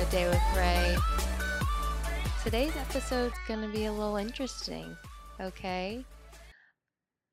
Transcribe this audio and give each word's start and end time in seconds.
Good 0.00 0.10
Day 0.10 0.28
with 0.28 0.56
Ray. 0.56 0.96
Today's 2.42 2.74
episode's 2.74 3.34
going 3.46 3.60
to 3.60 3.68
be 3.68 3.84
a 3.84 3.92
little 3.92 4.16
interesting, 4.16 4.96
okay? 5.38 6.06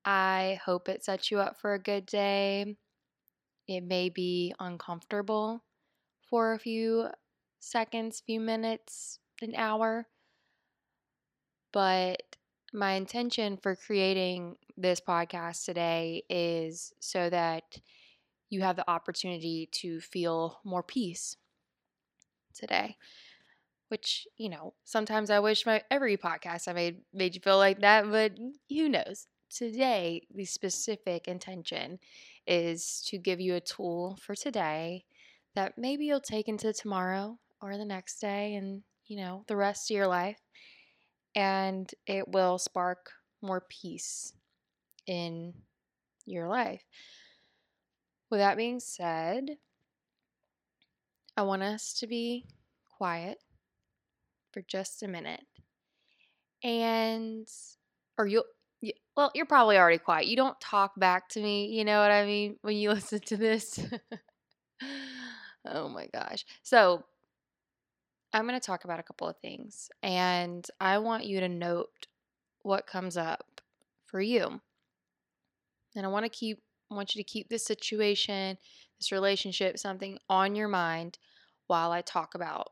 I 0.03 0.59
hope 0.65 0.89
it 0.89 1.01
sets 1.01 1.31
you 1.31 1.39
up 1.39 1.61
for 1.61 1.75
a 1.75 1.79
good 1.79 2.05
day. 2.05 2.75
It 3.69 3.85
may 3.85 4.09
be 4.09 4.53
uncomfortable 4.59 5.63
for 6.29 6.51
a 6.51 6.59
few 6.59 7.07
seconds, 7.61 8.21
few 8.25 8.41
minutes, 8.41 9.19
an 9.41 9.55
hour, 9.55 10.05
but 11.71 12.21
my 12.73 12.95
intention 12.95 13.55
for 13.55 13.77
creating 13.77 14.57
this 14.75 14.99
podcast 14.99 15.63
today 15.63 16.23
is 16.29 16.91
so 16.99 17.29
that 17.29 17.79
you 18.49 18.59
have 18.59 18.75
the 18.75 18.89
opportunity 18.89 19.69
to 19.71 20.01
feel 20.01 20.59
more 20.65 20.83
peace 20.83 21.37
today. 22.57 22.97
Which, 23.89 24.27
you 24.37 24.49
know, 24.49 24.73
sometimes 24.83 25.29
I 25.29 25.39
wish 25.39 25.65
my 25.65 25.81
every 25.89 26.17
podcast 26.17 26.67
I 26.67 26.73
made 26.73 27.01
made 27.13 27.35
you 27.35 27.41
feel 27.41 27.57
like 27.57 27.79
that, 27.81 28.09
but 28.09 28.33
who 28.69 28.89
knows? 28.89 29.27
Today, 29.49 30.27
the 30.33 30.43
specific 30.43 31.27
intention 31.27 31.99
is 32.45 33.01
to 33.07 33.17
give 33.17 33.39
you 33.39 33.55
a 33.55 33.61
tool 33.61 34.17
for 34.21 34.35
today 34.35 35.05
that 35.55 35.77
maybe 35.77 36.05
you'll 36.05 36.19
take 36.19 36.49
into 36.49 36.73
tomorrow 36.73 37.39
or 37.61 37.77
the 37.77 37.85
next 37.85 38.19
day 38.19 38.55
and, 38.55 38.83
you 39.05 39.17
know, 39.17 39.45
the 39.47 39.55
rest 39.55 39.89
of 39.89 39.95
your 39.95 40.07
life. 40.07 40.39
And 41.35 41.89
it 42.05 42.27
will 42.27 42.57
spark 42.57 43.11
more 43.41 43.61
peace 43.69 44.33
in 45.05 45.53
your 46.25 46.47
life. 46.49 46.83
With 48.29 48.39
that 48.39 48.57
being 48.57 48.79
said, 48.79 49.57
I 51.37 51.43
want 51.43 51.63
us 51.63 51.93
to 51.99 52.07
be 52.07 52.45
quiet 52.97 53.37
for 54.51 54.61
just 54.61 55.03
a 55.03 55.07
minute. 55.07 55.43
And, 56.63 57.47
or 58.17 58.25
you'll, 58.25 58.45
you, 58.81 58.93
well, 59.15 59.31
you're 59.35 59.45
probably 59.45 59.77
already 59.77 59.99
quiet. 59.99 60.27
You 60.27 60.35
don't 60.35 60.59
talk 60.59 60.99
back 60.99 61.29
to 61.29 61.41
me, 61.41 61.67
you 61.67 61.85
know 61.85 62.01
what 62.01 62.11
I 62.11 62.25
mean, 62.25 62.57
when 62.61 62.75
you 62.75 62.89
listen 62.93 63.19
to 63.19 63.37
this. 63.37 63.79
oh 65.65 65.89
my 65.89 66.07
gosh. 66.13 66.45
So, 66.63 67.03
I'm 68.33 68.45
going 68.45 68.59
to 68.59 68.65
talk 68.65 68.83
about 68.83 68.99
a 68.99 69.03
couple 69.03 69.27
of 69.29 69.37
things, 69.37 69.89
and 70.03 70.67
I 70.81 70.97
want 70.97 71.25
you 71.25 71.39
to 71.39 71.49
note 71.49 72.07
what 72.61 72.85
comes 72.85 73.15
up 73.15 73.61
for 74.05 74.19
you. 74.19 74.59
And 75.95 76.05
I 76.05 76.09
want 76.09 76.25
to 76.25 76.29
keep 76.29 76.59
want 76.89 77.15
you 77.15 77.23
to 77.23 77.29
keep 77.29 77.49
this 77.49 77.65
situation, 77.65 78.57
this 78.99 79.11
relationship, 79.11 79.77
something 79.77 80.17
on 80.29 80.55
your 80.55 80.67
mind 80.67 81.17
while 81.67 81.91
I 81.91 82.01
talk 82.01 82.35
about 82.35 82.71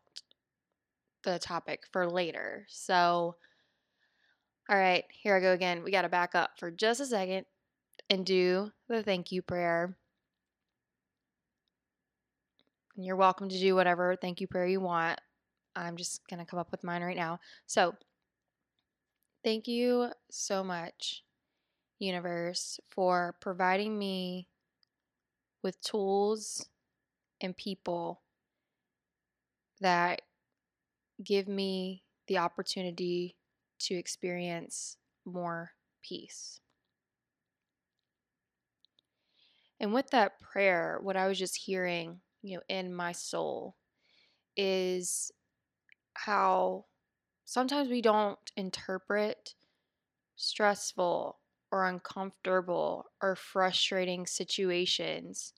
the 1.31 1.40
topic 1.40 1.84
for 1.92 2.09
later. 2.09 2.66
So, 2.70 3.36
all 4.70 4.78
right, 4.78 5.04
here 5.12 5.36
I 5.36 5.40
go 5.40 5.52
again. 5.54 5.84
We 5.84 5.92
got 5.92 6.04
to 6.04 6.09
back 6.09 6.36
up 6.36 6.52
for 6.58 6.72
just 6.72 7.00
a 7.00 7.06
second 7.06 7.45
and 8.09 8.26
do 8.26 8.72
the 8.88 9.04
thank 9.04 9.31
you 9.31 9.42
prayer. 9.42 9.96
And 12.96 13.06
you're 13.06 13.16
welcome 13.16 13.50
to 13.50 13.59
do 13.59 13.76
whatever 13.76 14.16
thank 14.16 14.42
you 14.42 14.48
prayer 14.48 14.66
you 14.66 14.80
want. 14.80 15.20
I'm 15.76 15.98
just 15.98 16.22
going 16.30 16.40
to 16.40 16.46
come 16.46 16.59
up 16.59 16.72
with 16.72 16.84
mine 16.84 17.03
right 17.03 17.18
now. 17.18 17.40
So, 17.66 17.96
thank 19.44 19.68
you 19.68 20.09
so 20.31 20.64
much 20.64 21.24
universe 22.00 22.80
for 22.90 23.36
providing 23.42 23.97
me 23.97 24.47
with 25.63 25.81
tools 25.81 26.69
and 27.42 27.56
people 27.56 28.22
that 29.81 30.22
give 31.24 31.48
me 31.48 32.03
the 32.28 32.38
opportunity 32.38 33.38
to 33.80 33.96
experience 33.96 34.98
more 35.26 35.72
peace. 36.03 36.59
And 39.80 39.94
with 39.94 40.09
that 40.12 40.40
prayer, 40.40 41.00
what 41.02 41.18
I 41.18 41.28
was 41.28 41.38
just 41.38 41.56
hearing, 41.56 42.22
you 42.42 42.58
know, 42.58 42.64
in 42.70 42.94
my 42.94 43.12
soul 43.12 43.75
is 44.58 45.31
how 46.16 46.86
sometimes 47.46 47.90
we 47.90 48.02
don't 48.02 48.40
interpret 48.58 49.56
stressful 50.36 51.40
or 51.72 51.86
uncomfortable 51.86 53.06
or 53.22 53.36
frustrating 53.36 54.25
situations 54.25 55.54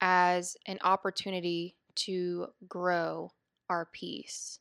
as 0.00 0.56
an 0.66 0.78
opportunity 0.82 1.76
to 1.94 2.48
grow 2.68 3.32
our 3.68 3.86
peace. 3.86 4.60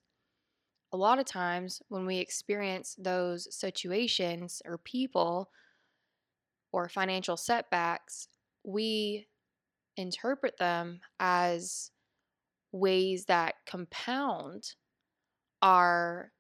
A 0.94 0.98
lot 0.98 1.20
of 1.20 1.26
times, 1.26 1.82
when 1.88 2.06
we 2.06 2.18
experience 2.18 2.96
those 3.00 3.54
situations 3.56 4.62
or 4.66 4.78
people 4.78 5.50
or 6.72 6.90
financial 6.90 7.38
setbacks, 7.38 8.28
we 8.64 9.28
interpret 9.98 10.58
them 10.58 11.00
as 11.20 11.92
ways 12.72 13.26
that 13.26 13.56
compound 13.66 14.76
our 15.62 16.32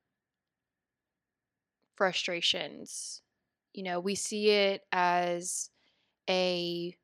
frustrations. 1.95 3.21
You 3.73 3.83
know, 3.83 3.99
we 3.99 4.15
see 4.15 4.49
it 4.49 4.83
as 4.91 5.69
a 6.29 6.95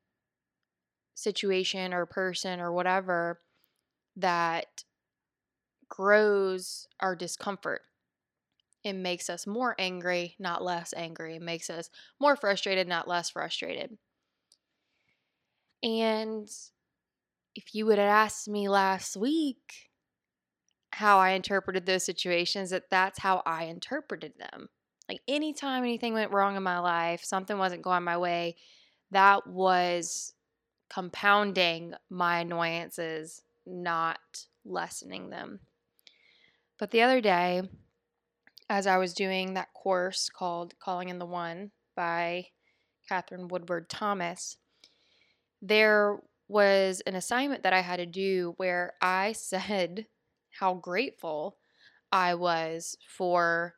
situation 1.14 1.92
or 1.92 2.06
person 2.06 2.60
or 2.60 2.72
whatever 2.72 3.40
that 4.16 4.84
grows 5.88 6.88
our 7.00 7.16
discomfort. 7.16 7.82
It 8.84 8.94
makes 8.94 9.28
us 9.28 9.46
more 9.46 9.74
angry, 9.78 10.36
not 10.38 10.62
less 10.62 10.94
angry. 10.96 11.36
It 11.36 11.42
makes 11.42 11.68
us 11.68 11.90
more 12.20 12.36
frustrated, 12.36 12.86
not 12.86 13.08
less 13.08 13.30
frustrated. 13.30 13.98
And 15.82 16.48
if 17.54 17.74
you 17.74 17.86
would 17.86 17.98
have 17.98 18.08
asked 18.08 18.48
me 18.48 18.68
last 18.68 19.16
week 19.16 19.90
how 20.92 21.18
I 21.18 21.30
interpreted 21.30 21.86
those 21.86 22.04
situations, 22.04 22.70
that 22.70 22.90
that's 22.90 23.18
how 23.18 23.42
I 23.44 23.64
interpreted 23.64 24.34
them. 24.38 24.68
Like 25.08 25.20
anytime 25.28 25.82
anything 25.82 26.14
went 26.14 26.32
wrong 26.32 26.56
in 26.56 26.62
my 26.62 26.78
life, 26.78 27.24
something 27.24 27.58
wasn't 27.58 27.82
going 27.82 28.04
my 28.04 28.16
way, 28.16 28.56
that 29.10 29.46
was 29.46 30.34
compounding 30.90 31.94
my 32.10 32.40
annoyances, 32.40 33.42
not 33.66 34.46
lessening 34.64 35.30
them. 35.30 35.60
But 36.78 36.90
the 36.90 37.02
other 37.02 37.20
day, 37.20 37.62
as 38.70 38.86
I 38.86 38.98
was 38.98 39.14
doing 39.14 39.54
that 39.54 39.74
course 39.74 40.28
called 40.28 40.78
Calling 40.78 41.08
in 41.08 41.18
the 41.18 41.26
One 41.26 41.72
by 41.96 42.46
Katherine 43.08 43.48
Woodward 43.48 43.88
Thomas, 43.88 44.56
there 45.60 46.18
was 46.46 47.02
an 47.06 47.14
assignment 47.14 47.62
that 47.64 47.72
I 47.72 47.80
had 47.80 47.96
to 47.96 48.06
do 48.06 48.54
where 48.56 48.94
I 49.02 49.32
said 49.32 50.06
how 50.50 50.74
grateful 50.74 51.56
I 52.12 52.34
was 52.34 52.96
for 53.06 53.74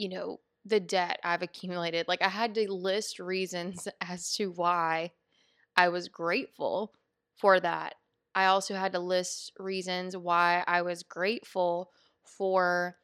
you 0.00 0.08
know, 0.08 0.40
the 0.64 0.80
debt 0.80 1.20
I've 1.22 1.42
accumulated. 1.42 2.08
Like 2.08 2.22
I 2.22 2.28
had 2.28 2.54
to 2.54 2.72
list 2.72 3.18
reasons 3.18 3.86
as 4.00 4.34
to 4.36 4.50
why 4.50 5.12
I 5.76 5.88
was 5.88 6.08
grateful 6.08 6.94
for 7.36 7.60
that. 7.60 7.94
I 8.34 8.46
also 8.46 8.74
had 8.74 8.92
to 8.92 9.00
list 9.00 9.52
reasons 9.58 10.16
why 10.16 10.64
I 10.66 10.82
was 10.82 11.02
grateful 11.02 11.90
for 12.24 12.96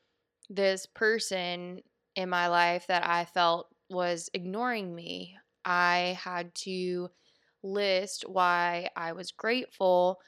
this 0.49 0.87
person 0.87 1.83
in 2.15 2.29
my 2.29 2.49
life 2.49 2.87
that 2.89 3.07
I 3.07 3.25
felt 3.25 3.75
was 3.91 4.31
ignoring 4.35 4.95
me. 4.95 5.37
I 5.65 6.19
had 6.23 6.55
to 6.57 7.11
list 7.63 8.29
why 8.29 8.91
I 8.97 9.13
was 9.13 9.33
grateful 9.33 10.21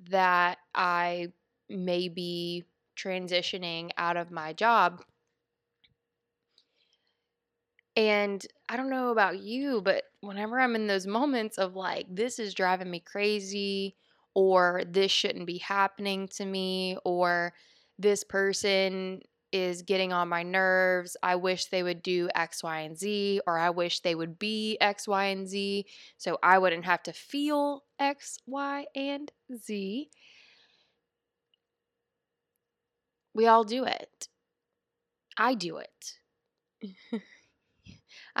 that 0.00 0.58
I 0.74 1.32
may 1.68 2.08
be 2.08 2.64
transitioning 2.96 3.90
out 3.96 4.16
of 4.16 4.30
my 4.30 4.52
job 4.52 5.02
and 7.96 8.44
I 8.68 8.76
don't 8.76 8.90
know 8.90 9.10
about 9.10 9.38
you, 9.40 9.80
but 9.82 10.04
whenever 10.20 10.60
I'm 10.60 10.74
in 10.76 10.86
those 10.86 11.06
moments 11.06 11.58
of 11.58 11.74
like, 11.74 12.06
this 12.08 12.38
is 12.38 12.54
driving 12.54 12.90
me 12.90 13.00
crazy, 13.00 13.96
or 14.40 14.82
this 14.86 15.10
shouldn't 15.12 15.46
be 15.46 15.58
happening 15.58 16.28
to 16.28 16.44
me, 16.44 16.96
or 17.04 17.52
this 17.98 18.24
person 18.24 19.20
is 19.52 19.82
getting 19.82 20.12
on 20.12 20.28
my 20.28 20.42
nerves. 20.42 21.16
I 21.22 21.36
wish 21.36 21.66
they 21.66 21.82
would 21.82 22.02
do 22.02 22.28
X, 22.34 22.62
Y, 22.62 22.80
and 22.80 22.96
Z, 22.96 23.40
or 23.46 23.58
I 23.58 23.70
wish 23.70 24.00
they 24.00 24.14
would 24.14 24.38
be 24.38 24.78
X, 24.80 25.06
Y, 25.08 25.24
and 25.26 25.48
Z 25.48 25.86
so 26.16 26.38
I 26.42 26.58
wouldn't 26.58 26.84
have 26.84 27.02
to 27.04 27.12
feel 27.12 27.84
X, 27.98 28.38
Y, 28.46 28.86
and 28.94 29.30
Z. 29.56 30.08
We 33.34 33.46
all 33.48 33.64
do 33.64 33.84
it. 33.84 34.28
I 35.36 35.54
do 35.54 35.78
it. 35.78 36.18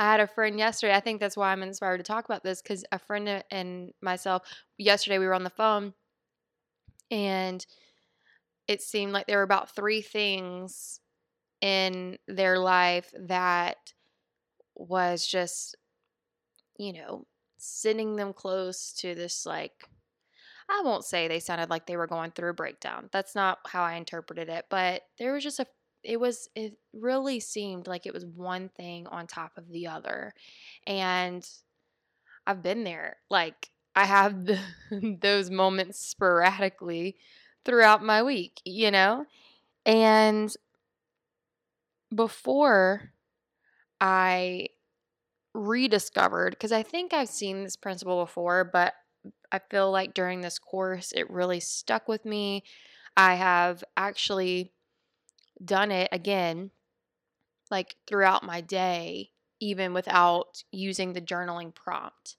I 0.00 0.04
had 0.04 0.20
a 0.20 0.26
friend 0.26 0.58
yesterday. 0.58 0.94
I 0.96 1.00
think 1.00 1.20
that's 1.20 1.36
why 1.36 1.52
I'm 1.52 1.62
inspired 1.62 1.98
to 1.98 2.04
talk 2.04 2.24
about 2.24 2.42
this 2.42 2.62
because 2.62 2.84
a 2.90 2.98
friend 2.98 3.44
and 3.52 3.92
myself, 4.02 4.42
yesterday 4.78 5.18
we 5.20 5.26
were 5.26 5.34
on 5.34 5.44
the 5.44 5.50
phone 5.50 5.94
And 7.10 7.64
it 8.68 8.82
seemed 8.82 9.12
like 9.12 9.26
there 9.26 9.38
were 9.38 9.42
about 9.42 9.74
three 9.74 10.02
things 10.02 11.00
in 11.60 12.18
their 12.28 12.58
life 12.58 13.12
that 13.18 13.76
was 14.74 15.26
just, 15.26 15.76
you 16.78 16.92
know, 16.92 17.26
sending 17.58 18.16
them 18.16 18.32
close 18.32 18.92
to 18.94 19.14
this 19.14 19.44
like 19.44 19.72
I 20.70 20.82
won't 20.84 21.04
say 21.04 21.28
they 21.28 21.40
sounded 21.40 21.70
like 21.70 21.86
they 21.86 21.96
were 21.96 22.06
going 22.06 22.30
through 22.32 22.50
a 22.50 22.54
breakdown. 22.54 23.08
That's 23.12 23.34
not 23.34 23.58
how 23.66 23.82
I 23.82 23.94
interpreted 23.94 24.48
it, 24.48 24.66
but 24.70 25.02
there 25.18 25.32
was 25.32 25.44
just 25.44 25.60
a 25.60 25.66
it 26.02 26.18
was 26.18 26.48
it 26.54 26.74
really 26.92 27.40
seemed 27.40 27.86
like 27.86 28.06
it 28.06 28.14
was 28.14 28.26
one 28.26 28.68
thing 28.70 29.06
on 29.08 29.26
top 29.26 29.52
of 29.56 29.68
the 29.70 29.86
other. 29.86 30.32
And 30.86 31.46
I've 32.46 32.62
been 32.62 32.84
there. 32.84 33.16
Like 33.30 33.70
I 33.94 34.06
have 34.06 34.48
those 35.20 35.50
moments 35.50 35.98
sporadically 35.98 37.16
throughout 37.64 38.04
my 38.04 38.22
week, 38.22 38.60
you 38.64 38.90
know? 38.90 39.26
And 39.86 40.54
before 42.14 43.12
I 44.00 44.68
rediscovered, 45.54 46.52
because 46.52 46.72
I 46.72 46.82
think 46.82 47.12
I've 47.12 47.28
seen 47.28 47.64
this 47.64 47.76
principle 47.76 48.24
before, 48.24 48.64
but 48.64 48.94
I 49.52 49.60
feel 49.70 49.90
like 49.90 50.14
during 50.14 50.40
this 50.40 50.58
course, 50.58 51.12
it 51.12 51.30
really 51.30 51.60
stuck 51.60 52.08
with 52.08 52.24
me. 52.24 52.64
I 53.16 53.34
have 53.34 53.84
actually 53.96 54.72
done 55.64 55.90
it 55.90 56.08
again, 56.12 56.70
like 57.70 57.96
throughout 58.06 58.42
my 58.42 58.60
day, 58.60 59.30
even 59.60 59.92
without 59.92 60.62
using 60.72 61.12
the 61.12 61.20
journaling 61.20 61.74
prompt. 61.74 62.36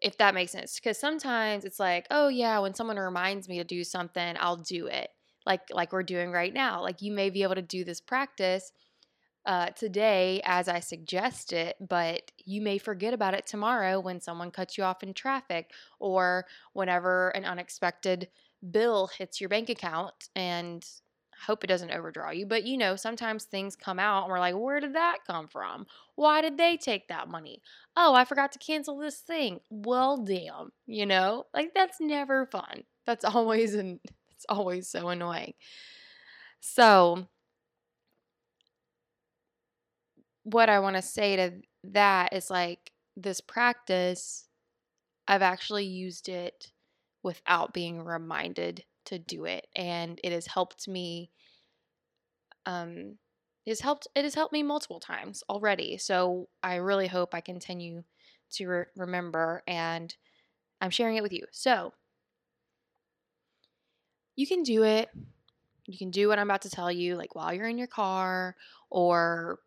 If 0.00 0.18
that 0.18 0.34
makes 0.34 0.52
sense. 0.52 0.74
Because 0.74 0.98
sometimes 0.98 1.64
it's 1.64 1.78
like, 1.78 2.06
oh, 2.10 2.28
yeah, 2.28 2.58
when 2.58 2.74
someone 2.74 2.96
reminds 2.96 3.48
me 3.48 3.58
to 3.58 3.64
do 3.64 3.84
something, 3.84 4.36
I'll 4.40 4.56
do 4.56 4.86
it. 4.86 5.10
Like, 5.46 5.62
like 5.70 5.92
we're 5.92 6.02
doing 6.02 6.32
right 6.32 6.52
now. 6.52 6.82
Like, 6.82 7.02
you 7.02 7.12
may 7.12 7.30
be 7.30 7.44
able 7.44 7.54
to 7.54 7.62
do 7.62 7.84
this 7.84 8.00
practice 8.00 8.72
uh, 9.46 9.66
today 9.70 10.40
as 10.44 10.68
I 10.68 10.80
suggest 10.80 11.52
it, 11.52 11.76
but 11.80 12.30
you 12.44 12.62
may 12.62 12.78
forget 12.78 13.14
about 13.14 13.34
it 13.34 13.46
tomorrow 13.46 13.98
when 14.00 14.20
someone 14.20 14.50
cuts 14.50 14.78
you 14.78 14.84
off 14.84 15.02
in 15.02 15.14
traffic 15.14 15.70
or 15.98 16.46
whenever 16.72 17.30
an 17.30 17.44
unexpected 17.44 18.28
bill 18.70 19.08
hits 19.18 19.40
your 19.40 19.48
bank 19.48 19.68
account 19.68 20.14
and 20.36 20.84
hope 21.44 21.64
it 21.64 21.68
doesn't 21.68 21.90
overdraw 21.90 22.30
you, 22.30 22.46
but 22.46 22.64
you 22.64 22.76
know, 22.76 22.96
sometimes 22.96 23.44
things 23.44 23.76
come 23.76 23.98
out 23.98 24.24
and 24.24 24.30
we're 24.32 24.38
like, 24.38 24.54
where 24.56 24.80
did 24.80 24.94
that 24.94 25.18
come 25.26 25.48
from? 25.48 25.86
Why 26.14 26.40
did 26.40 26.56
they 26.56 26.76
take 26.76 27.08
that 27.08 27.28
money? 27.28 27.62
Oh, 27.96 28.14
I 28.14 28.24
forgot 28.24 28.52
to 28.52 28.58
cancel 28.58 28.98
this 28.98 29.18
thing. 29.20 29.60
Well, 29.70 30.18
damn, 30.18 30.72
you 30.86 31.06
know, 31.06 31.44
like 31.54 31.72
that's 31.74 32.00
never 32.00 32.46
fun. 32.46 32.84
That's 33.06 33.24
always 33.24 33.74
and 33.74 34.00
it's 34.30 34.46
always 34.48 34.88
so 34.88 35.08
annoying. 35.08 35.54
So, 36.60 37.26
what 40.44 40.68
I 40.68 40.80
want 40.80 40.96
to 40.96 41.02
say 41.02 41.36
to 41.36 41.52
that 41.84 42.32
is 42.32 42.50
like 42.50 42.92
this 43.16 43.40
practice, 43.40 44.46
I've 45.28 45.42
actually 45.42 45.86
used 45.86 46.28
it 46.28 46.72
without 47.22 47.72
being 47.72 48.04
reminded 48.04 48.84
to 49.06 49.18
do 49.18 49.44
it. 49.44 49.66
And 49.76 50.20
it 50.24 50.32
has 50.32 50.46
helped 50.46 50.88
me, 50.88 51.30
um, 52.66 53.18
it 53.64 53.70
has 53.70 53.80
helped, 53.80 54.08
it 54.14 54.24
has 54.24 54.34
helped 54.34 54.52
me 54.52 54.62
multiple 54.62 55.00
times 55.00 55.42
already. 55.48 55.96
So 55.98 56.48
I 56.62 56.76
really 56.76 57.06
hope 57.06 57.34
I 57.34 57.40
continue 57.40 58.02
to 58.52 58.66
re- 58.66 58.84
remember 58.96 59.62
and 59.66 60.14
I'm 60.80 60.90
sharing 60.90 61.16
it 61.16 61.22
with 61.22 61.32
you. 61.32 61.46
So 61.52 61.92
you 64.36 64.46
can 64.46 64.62
do 64.62 64.84
it. 64.84 65.08
You 65.86 65.98
can 65.98 66.10
do 66.10 66.28
what 66.28 66.38
I'm 66.38 66.48
about 66.48 66.62
to 66.62 66.70
tell 66.70 66.90
you, 66.90 67.16
like 67.16 67.34
while 67.34 67.52
you're 67.52 67.68
in 67.68 67.78
your 67.78 67.88
car 67.88 68.56
or 68.90 69.58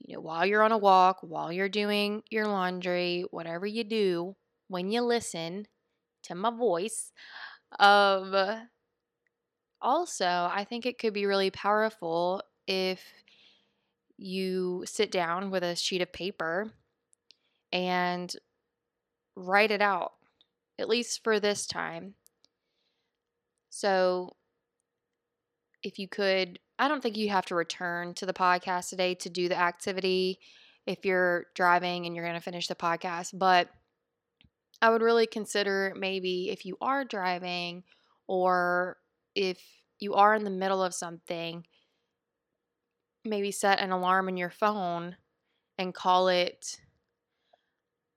you 0.00 0.14
know, 0.14 0.20
while 0.20 0.46
you're 0.46 0.62
on 0.62 0.72
a 0.72 0.78
walk, 0.78 1.18
while 1.22 1.52
you're 1.52 1.68
doing 1.68 2.22
your 2.30 2.46
laundry, 2.46 3.24
whatever 3.30 3.66
you 3.66 3.84
do, 3.84 4.36
when 4.68 4.90
you 4.90 5.02
listen 5.02 5.66
to 6.24 6.34
my 6.34 6.50
voice. 6.50 7.12
Um, 7.78 8.68
also, 9.80 10.26
I 10.26 10.64
think 10.68 10.86
it 10.86 10.98
could 10.98 11.14
be 11.14 11.26
really 11.26 11.50
powerful 11.50 12.42
if 12.66 13.02
you 14.16 14.84
sit 14.86 15.10
down 15.10 15.50
with 15.50 15.62
a 15.62 15.76
sheet 15.76 16.02
of 16.02 16.12
paper 16.12 16.70
and 17.72 18.34
write 19.36 19.70
it 19.70 19.80
out, 19.80 20.12
at 20.78 20.88
least 20.88 21.24
for 21.24 21.40
this 21.40 21.66
time. 21.66 22.14
So, 23.70 24.36
if 25.82 25.98
you 25.98 26.08
could 26.08 26.58
I 26.78 26.88
don't 26.88 27.02
think 27.02 27.18
you 27.18 27.28
have 27.28 27.44
to 27.46 27.54
return 27.54 28.14
to 28.14 28.26
the 28.26 28.32
podcast 28.32 28.88
today 28.88 29.14
to 29.16 29.28
do 29.28 29.50
the 29.50 29.58
activity 29.58 30.38
if 30.86 31.04
you're 31.04 31.46
driving 31.54 32.06
and 32.06 32.16
you're 32.16 32.24
going 32.24 32.38
to 32.38 32.42
finish 32.42 32.68
the 32.68 32.74
podcast, 32.74 33.38
but 33.38 33.68
I 34.82 34.90
would 34.90 35.02
really 35.02 35.26
consider 35.26 35.94
maybe 35.96 36.50
if 36.50 36.64
you 36.64 36.76
are 36.80 37.04
driving 37.04 37.84
or 38.26 38.96
if 39.34 39.60
you 39.98 40.14
are 40.14 40.34
in 40.34 40.44
the 40.44 40.50
middle 40.50 40.82
of 40.82 40.94
something, 40.94 41.66
maybe 43.24 43.50
set 43.50 43.80
an 43.80 43.90
alarm 43.92 44.28
in 44.28 44.36
your 44.36 44.50
phone 44.50 45.16
and 45.78 45.94
call 45.94 46.28
it 46.28 46.80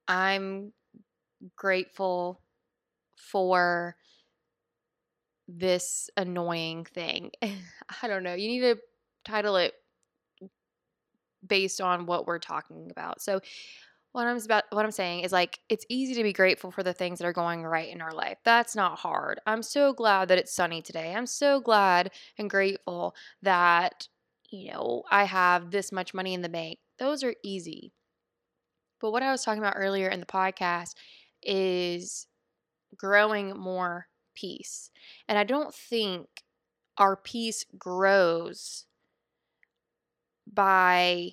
I'm 0.08 0.74
grateful 1.56 2.42
for 3.16 3.96
this 5.48 6.10
annoying 6.18 6.86
thing. 6.86 7.32
I 7.42 8.08
don't 8.08 8.24
know. 8.24 8.34
You 8.34 8.48
need 8.48 8.62
to 8.62 8.78
title 9.26 9.56
it 9.58 9.74
based 11.46 11.82
on 11.82 12.06
what 12.06 12.26
we're 12.26 12.40
talking 12.40 12.90
about. 12.92 13.22
So 13.22 13.42
what 14.14 14.28
I'm 14.28 14.38
about 14.38 14.64
what 14.70 14.86
I'm 14.86 14.92
saying 14.92 15.22
is 15.22 15.32
like 15.32 15.60
it's 15.70 15.86
easy 15.90 16.14
to 16.16 16.24
be 16.24 16.34
grateful 16.34 16.72
for 16.72 16.84
the 16.84 16.94
things 16.94 17.20
that 17.20 17.26
are 17.26 17.34
going 17.34 17.64
right 17.64 17.90
in 17.90 18.02
our 18.02 18.14
life. 18.14 18.38
That's 18.46 18.76
not 18.76 19.00
hard. 19.00 19.42
I'm 19.46 19.64
so 19.64 19.92
glad 19.92 20.30
that 20.30 20.38
it's 20.38 20.54
sunny 20.54 20.82
today. 20.82 21.14
I'm 21.14 21.26
so 21.26 21.60
glad 21.60 22.12
and 22.38 22.50
grateful 22.50 23.16
that 23.42 24.08
you 24.54 24.72
know, 24.72 25.04
I 25.10 25.24
have 25.24 25.72
this 25.72 25.92
much 25.92 26.14
money 26.14 26.36
in 26.36 26.44
the 26.44 26.50
bank. 26.50 26.78
Those 27.00 27.24
are 27.24 27.34
easy. 27.44 27.92
But 29.02 29.12
what 29.12 29.24
I 29.24 29.32
was 29.32 29.44
talking 29.44 29.62
about 29.62 29.74
earlier 29.76 30.08
in 30.08 30.20
the 30.20 30.28
podcast 30.28 30.94
is 31.42 32.28
growing 32.96 33.58
more 33.58 34.08
peace. 34.36 34.92
And 35.28 35.40
I 35.40 35.44
don't 35.44 35.74
think 35.74 36.28
our 37.00 37.16
peace 37.16 37.66
grows 37.78 38.86
by 40.52 41.32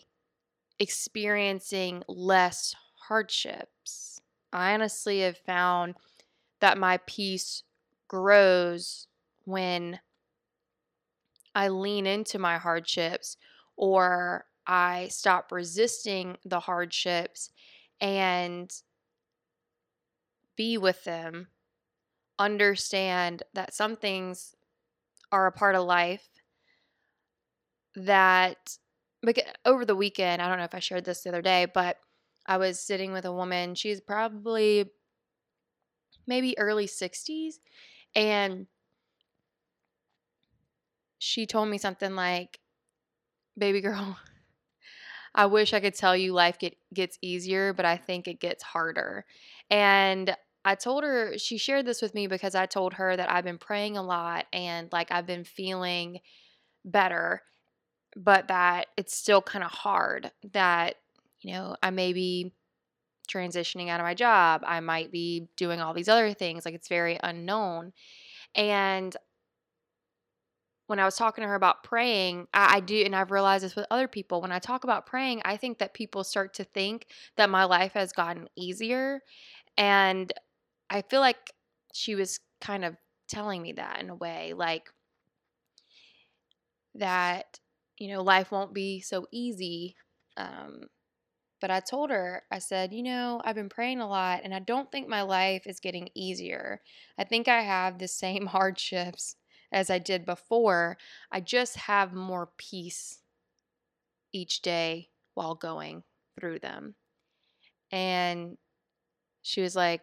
experiencing 0.80 2.02
less 2.08 2.74
hardships. 3.08 4.20
I 4.52 4.74
honestly 4.74 5.20
have 5.20 5.38
found 5.38 5.94
that 6.60 6.78
my 6.78 6.98
peace 7.06 7.62
grows 8.08 9.06
when 9.44 10.00
I 11.54 11.68
lean 11.68 12.06
into 12.06 12.38
my 12.38 12.58
hardships 12.58 13.36
or 13.76 14.46
I 14.66 15.08
stop 15.08 15.52
resisting 15.52 16.38
the 16.44 16.60
hardships 16.60 17.50
and 18.00 18.72
be 20.56 20.78
with 20.78 21.04
them 21.04 21.48
understand 22.38 23.42
that 23.52 23.74
some 23.74 23.96
things 23.96 24.56
are 25.30 25.46
a 25.46 25.52
part 25.52 25.74
of 25.74 25.84
life 25.84 26.26
that 27.94 28.78
over 29.64 29.84
the 29.84 29.96
weekend, 29.96 30.40
I 30.40 30.48
don't 30.48 30.58
know 30.58 30.64
if 30.64 30.74
I 30.74 30.80
shared 30.80 31.04
this 31.04 31.22
the 31.22 31.30
other 31.30 31.42
day, 31.42 31.66
but 31.72 31.98
I 32.46 32.56
was 32.56 32.80
sitting 32.80 33.12
with 33.12 33.24
a 33.24 33.32
woman. 33.32 33.74
She's 33.74 34.00
probably 34.00 34.90
maybe 36.26 36.58
early 36.58 36.86
60s. 36.86 37.60
And 38.14 38.66
she 41.18 41.46
told 41.46 41.68
me 41.68 41.78
something 41.78 42.14
like, 42.14 42.58
Baby 43.58 43.80
girl, 43.80 44.16
I 45.34 45.46
wish 45.46 45.72
I 45.72 45.80
could 45.80 45.94
tell 45.94 46.16
you 46.16 46.32
life 46.32 46.58
get, 46.58 46.76
gets 46.94 47.18
easier, 47.22 47.72
but 47.72 47.84
I 47.84 47.96
think 47.96 48.26
it 48.26 48.40
gets 48.40 48.62
harder. 48.62 49.24
And 49.70 50.34
I 50.64 50.74
told 50.74 51.04
her, 51.04 51.38
she 51.38 51.58
shared 51.58 51.86
this 51.86 52.02
with 52.02 52.14
me 52.14 52.26
because 52.26 52.54
I 52.54 52.66
told 52.66 52.94
her 52.94 53.16
that 53.16 53.30
I've 53.30 53.44
been 53.44 53.58
praying 53.58 53.96
a 53.96 54.02
lot 54.02 54.46
and 54.52 54.88
like 54.92 55.10
I've 55.10 55.26
been 55.26 55.44
feeling 55.44 56.20
better, 56.84 57.42
but 58.16 58.48
that 58.48 58.88
it's 58.96 59.16
still 59.16 59.42
kind 59.42 59.64
of 59.64 59.70
hard 59.70 60.30
that, 60.52 60.96
you 61.40 61.52
know, 61.52 61.76
I 61.82 61.90
may 61.90 62.12
be 62.12 62.52
transitioning 63.30 63.88
out 63.88 64.00
of 64.00 64.04
my 64.04 64.14
job. 64.14 64.62
I 64.66 64.80
might 64.80 65.12
be 65.12 65.48
doing 65.56 65.80
all 65.80 65.94
these 65.94 66.08
other 66.08 66.32
things. 66.32 66.64
Like 66.64 66.74
it's 66.74 66.88
very 66.88 67.18
unknown. 67.22 67.92
And 68.54 69.16
when 70.90 70.98
I 70.98 71.04
was 71.04 71.16
talking 71.16 71.42
to 71.42 71.48
her 71.48 71.54
about 71.54 71.84
praying, 71.84 72.48
I, 72.52 72.76
I, 72.76 72.80
do, 72.80 73.00
and 73.04 73.14
I've 73.14 73.30
realized 73.30 73.64
this 73.64 73.76
with 73.76 73.86
other 73.92 74.08
people. 74.08 74.40
When 74.40 74.50
I 74.50 74.58
talk 74.58 74.82
about 74.82 75.06
praying, 75.06 75.40
I 75.44 75.56
think 75.56 75.78
that 75.78 75.94
people 75.94 76.24
start 76.24 76.54
to 76.54 76.64
think 76.64 77.06
that 77.36 77.48
my 77.48 77.62
life 77.64 77.92
has 77.92 78.12
gotten 78.12 78.48
easier. 78.56 79.22
And 79.76 80.32
I 80.90 81.02
feel 81.02 81.20
like 81.20 81.52
she 81.94 82.16
was 82.16 82.40
kind 82.60 82.84
of 82.84 82.96
telling 83.28 83.62
me 83.62 83.72
that 83.74 84.02
in 84.02 84.10
a 84.10 84.16
way, 84.16 84.52
like 84.52 84.90
that, 86.96 87.60
you 88.00 88.08
know, 88.08 88.22
life 88.24 88.52
won't 88.52 88.74
be 88.74 89.00
so 89.02 89.28
easy. 89.32 89.96
Um, 90.38 90.84
but 91.60 91.70
I 91.70 91.80
told 91.80 92.10
her, 92.10 92.44
I 92.50 92.58
said, 92.58 92.92
you 92.92 93.02
know, 93.02 93.40
I've 93.44 93.54
been 93.56 93.68
praying 93.68 94.00
a 94.00 94.08
lot 94.08 94.40
and 94.44 94.54
I 94.54 94.60
don't 94.60 94.90
think 94.90 95.08
my 95.08 95.22
life 95.22 95.66
is 95.66 95.80
getting 95.80 96.08
easier. 96.14 96.82
I 97.18 97.24
think 97.24 97.48
I 97.48 97.62
have 97.62 97.98
the 97.98 98.08
same 98.24 98.46
hardships 98.46 99.36
as 99.72 99.90
I 99.90 99.98
did 99.98 100.26
before. 100.26 100.98
I 101.32 101.40
just 101.40 101.76
have 101.76 102.14
more 102.14 102.50
peace 102.58 103.22
each 104.32 104.62
day 104.62 105.10
while 105.34 105.54
going 105.54 106.02
through 106.38 106.58
them. 106.60 106.94
And 107.92 108.58
she 109.42 109.62
was 109.62 109.76
like, 109.76 110.02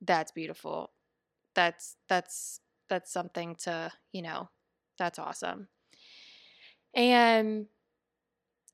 that's 0.00 0.32
beautiful. 0.32 0.92
That's, 1.54 1.96
that's, 2.08 2.60
that's 2.88 3.12
something 3.12 3.56
to, 3.64 3.92
you 4.12 4.22
know, 4.22 4.50
that's 4.98 5.18
awesome. 5.18 5.68
And 6.94 7.66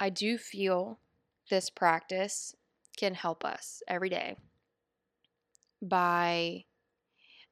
I 0.00 0.10
do 0.10 0.38
feel 0.38 0.98
this 1.50 1.70
practice 1.70 2.54
can 2.96 3.14
help 3.14 3.44
us 3.44 3.82
every 3.88 4.08
day 4.08 4.36
by 5.80 6.64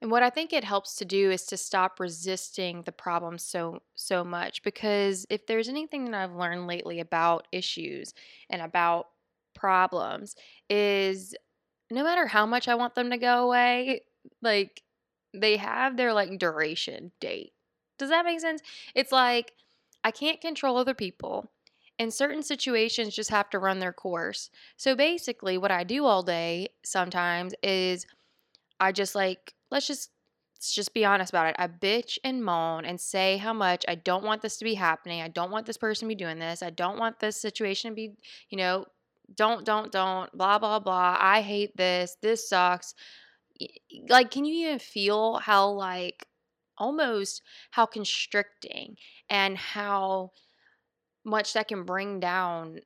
and 0.02 0.10
what 0.10 0.22
I 0.22 0.30
think 0.30 0.52
it 0.52 0.64
helps 0.64 0.96
to 0.96 1.04
do 1.04 1.30
is 1.30 1.46
to 1.46 1.56
stop 1.56 2.00
resisting 2.00 2.82
the 2.82 2.92
problem 2.92 3.38
so 3.38 3.80
so 3.94 4.24
much 4.24 4.62
because 4.62 5.26
if 5.30 5.46
there's 5.46 5.68
anything 5.68 6.04
that 6.06 6.14
I've 6.14 6.36
learned 6.36 6.66
lately 6.66 7.00
about 7.00 7.48
issues 7.52 8.12
and 8.50 8.60
about 8.60 9.08
problems 9.54 10.36
is 10.68 11.34
no 11.90 12.04
matter 12.04 12.26
how 12.26 12.46
much 12.46 12.68
I 12.68 12.74
want 12.76 12.94
them 12.94 13.10
to 13.10 13.18
go 13.18 13.46
away, 13.46 14.02
like 14.42 14.82
they 15.34 15.56
have 15.56 15.96
their 15.96 16.12
like 16.14 16.38
duration 16.38 17.12
date. 17.20 17.52
Does 17.98 18.10
that 18.10 18.24
make 18.24 18.40
sense? 18.40 18.62
It's 18.94 19.12
like 19.12 19.52
I 20.06 20.12
can't 20.12 20.40
control 20.40 20.76
other 20.76 20.94
people 20.94 21.50
and 21.98 22.14
certain 22.14 22.44
situations 22.44 23.12
just 23.12 23.30
have 23.30 23.50
to 23.50 23.58
run 23.58 23.80
their 23.80 23.92
course. 23.92 24.50
So 24.76 24.94
basically, 24.94 25.58
what 25.58 25.72
I 25.72 25.82
do 25.82 26.04
all 26.04 26.22
day 26.22 26.68
sometimes 26.84 27.56
is 27.60 28.06
I 28.78 28.92
just 28.92 29.16
like, 29.16 29.54
let's 29.68 29.88
just 29.88 30.10
let's 30.54 30.72
just 30.72 30.94
be 30.94 31.04
honest 31.04 31.32
about 31.32 31.48
it. 31.48 31.56
I 31.58 31.66
bitch 31.66 32.18
and 32.22 32.44
moan 32.44 32.84
and 32.84 33.00
say 33.00 33.36
how 33.36 33.52
much 33.52 33.84
I 33.88 33.96
don't 33.96 34.22
want 34.22 34.42
this 34.42 34.58
to 34.58 34.64
be 34.64 34.74
happening. 34.74 35.22
I 35.22 35.28
don't 35.28 35.50
want 35.50 35.66
this 35.66 35.76
person 35.76 36.06
to 36.06 36.14
be 36.14 36.24
doing 36.24 36.38
this. 36.38 36.62
I 36.62 36.70
don't 36.70 37.00
want 37.00 37.18
this 37.18 37.40
situation 37.40 37.90
to 37.90 37.96
be, 37.96 38.12
you 38.48 38.58
know, 38.58 38.84
don't, 39.34 39.64
don't, 39.66 39.90
don't, 39.90 40.30
blah, 40.38 40.60
blah, 40.60 40.78
blah. 40.78 41.16
I 41.18 41.40
hate 41.40 41.76
this. 41.76 42.16
This 42.22 42.48
sucks. 42.48 42.94
Like, 44.08 44.30
can 44.30 44.44
you 44.44 44.68
even 44.68 44.78
feel 44.78 45.38
how, 45.38 45.70
like, 45.70 46.28
almost 46.78 47.42
how 47.70 47.86
constricting 47.86 48.96
and 49.28 49.56
how 49.56 50.30
much 51.24 51.52
that 51.52 51.68
can 51.68 51.84
bring 51.84 52.20
down 52.20 52.80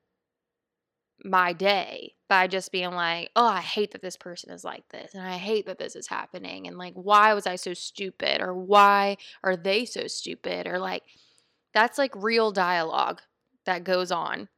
my 1.24 1.52
day 1.52 2.14
by 2.28 2.46
just 2.46 2.72
being 2.72 2.92
like, 2.92 3.30
oh, 3.36 3.46
I 3.46 3.60
hate 3.60 3.92
that 3.92 4.02
this 4.02 4.16
person 4.16 4.50
is 4.50 4.64
like 4.64 4.88
this 4.88 5.14
and 5.14 5.22
I 5.22 5.36
hate 5.36 5.66
that 5.66 5.78
this 5.78 5.96
is 5.96 6.06
happening 6.06 6.66
and 6.66 6.78
like 6.78 6.94
why 6.94 7.34
was 7.34 7.46
I 7.46 7.56
so 7.56 7.74
stupid 7.74 8.40
or 8.40 8.54
why 8.54 9.16
are 9.42 9.56
they 9.56 9.84
so 9.84 10.06
stupid 10.06 10.66
or 10.66 10.78
like 10.78 11.02
that's 11.74 11.98
like 11.98 12.12
real 12.16 12.52
dialogue 12.52 13.20
that 13.66 13.84
goes 13.84 14.10
on 14.10 14.48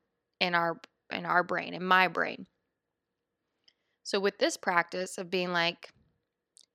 in 0.41 0.55
our 0.55 0.81
in 1.11 1.27
our 1.27 1.43
brain 1.43 1.75
in 1.75 1.85
my 1.85 2.09
brain. 2.09 2.47
So 4.05 4.21
with 4.21 4.39
this 4.39 4.57
practice 4.57 5.19
of 5.19 5.31
being 5.31 5.53
like 5.53 5.93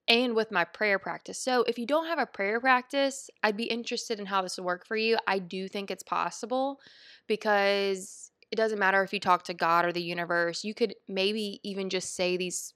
and 0.07 0.35
with 0.35 0.51
my 0.51 0.63
prayer 0.63 0.99
practice. 0.99 1.39
So, 1.39 1.63
if 1.63 1.77
you 1.77 1.85
don't 1.85 2.07
have 2.07 2.19
a 2.19 2.25
prayer 2.25 2.59
practice, 2.59 3.29
I'd 3.43 3.57
be 3.57 3.65
interested 3.65 4.19
in 4.19 4.25
how 4.25 4.41
this 4.41 4.57
would 4.57 4.65
work 4.65 4.85
for 4.85 4.95
you. 4.97 5.17
I 5.27 5.39
do 5.39 5.67
think 5.67 5.91
it's 5.91 6.03
possible 6.03 6.79
because 7.27 8.31
it 8.51 8.55
doesn't 8.55 8.79
matter 8.79 9.03
if 9.03 9.13
you 9.13 9.19
talk 9.19 9.43
to 9.43 9.53
God 9.53 9.85
or 9.85 9.91
the 9.91 10.01
universe. 10.01 10.63
You 10.63 10.73
could 10.73 10.95
maybe 11.07 11.59
even 11.63 11.89
just 11.89 12.15
say 12.15 12.37
these 12.37 12.73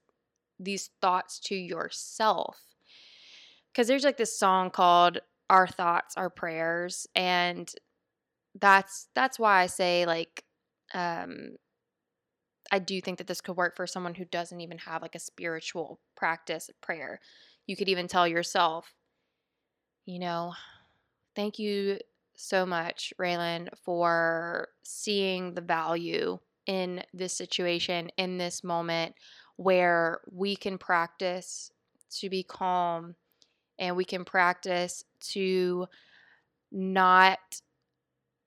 these 0.60 0.92
thoughts 1.02 1.40
to 1.40 1.56
yourself. 1.56 2.58
Cuz 3.74 3.88
there's 3.88 4.04
like 4.04 4.18
this 4.18 4.38
song 4.38 4.70
called 4.70 5.20
Our 5.50 5.68
Thoughts, 5.68 6.18
Our 6.18 6.30
Prayers 6.30 7.08
and 7.16 7.74
that's 8.60 9.08
that's 9.16 9.40
why 9.40 9.62
I 9.62 9.68
say 9.68 10.06
like 10.06 10.44
um 10.94 11.56
I 12.72 12.80
do 12.80 13.02
think 13.02 13.18
that 13.18 13.28
this 13.28 13.42
could 13.42 13.58
work 13.58 13.76
for 13.76 13.86
someone 13.86 14.16
who 14.16 14.26
doesn't 14.26 14.62
even 14.62 14.78
have 14.80 15.02
like 15.02 15.16
a 15.16 15.20
spiritual 15.20 16.00
practice 16.16 16.70
of 16.70 16.80
prayer. 16.82 17.20
You 17.68 17.76
could 17.76 17.90
even 17.90 18.08
tell 18.08 18.28
yourself, 18.28 18.94
you 20.06 20.20
know, 20.20 20.54
thank 21.36 21.60
you 21.60 22.00
so 22.36 22.66
much, 22.66 23.14
Raylan, 23.20 23.70
for 23.84 24.70
seeing 24.84 25.54
the 25.54 25.62
value 25.62 26.40
in 26.66 27.04
this 27.14 27.34
situation, 27.34 28.10
in 28.18 28.38
this 28.38 28.64
moment 28.64 29.16
where 29.58 30.22
we 30.32 30.56
can 30.56 30.78
practice 30.78 31.72
to 32.10 32.30
be 32.30 32.44
calm 32.44 33.16
and 33.78 33.96
we 33.96 34.06
can 34.06 34.26
practice 34.26 35.04
to 35.20 35.88
not 36.72 37.40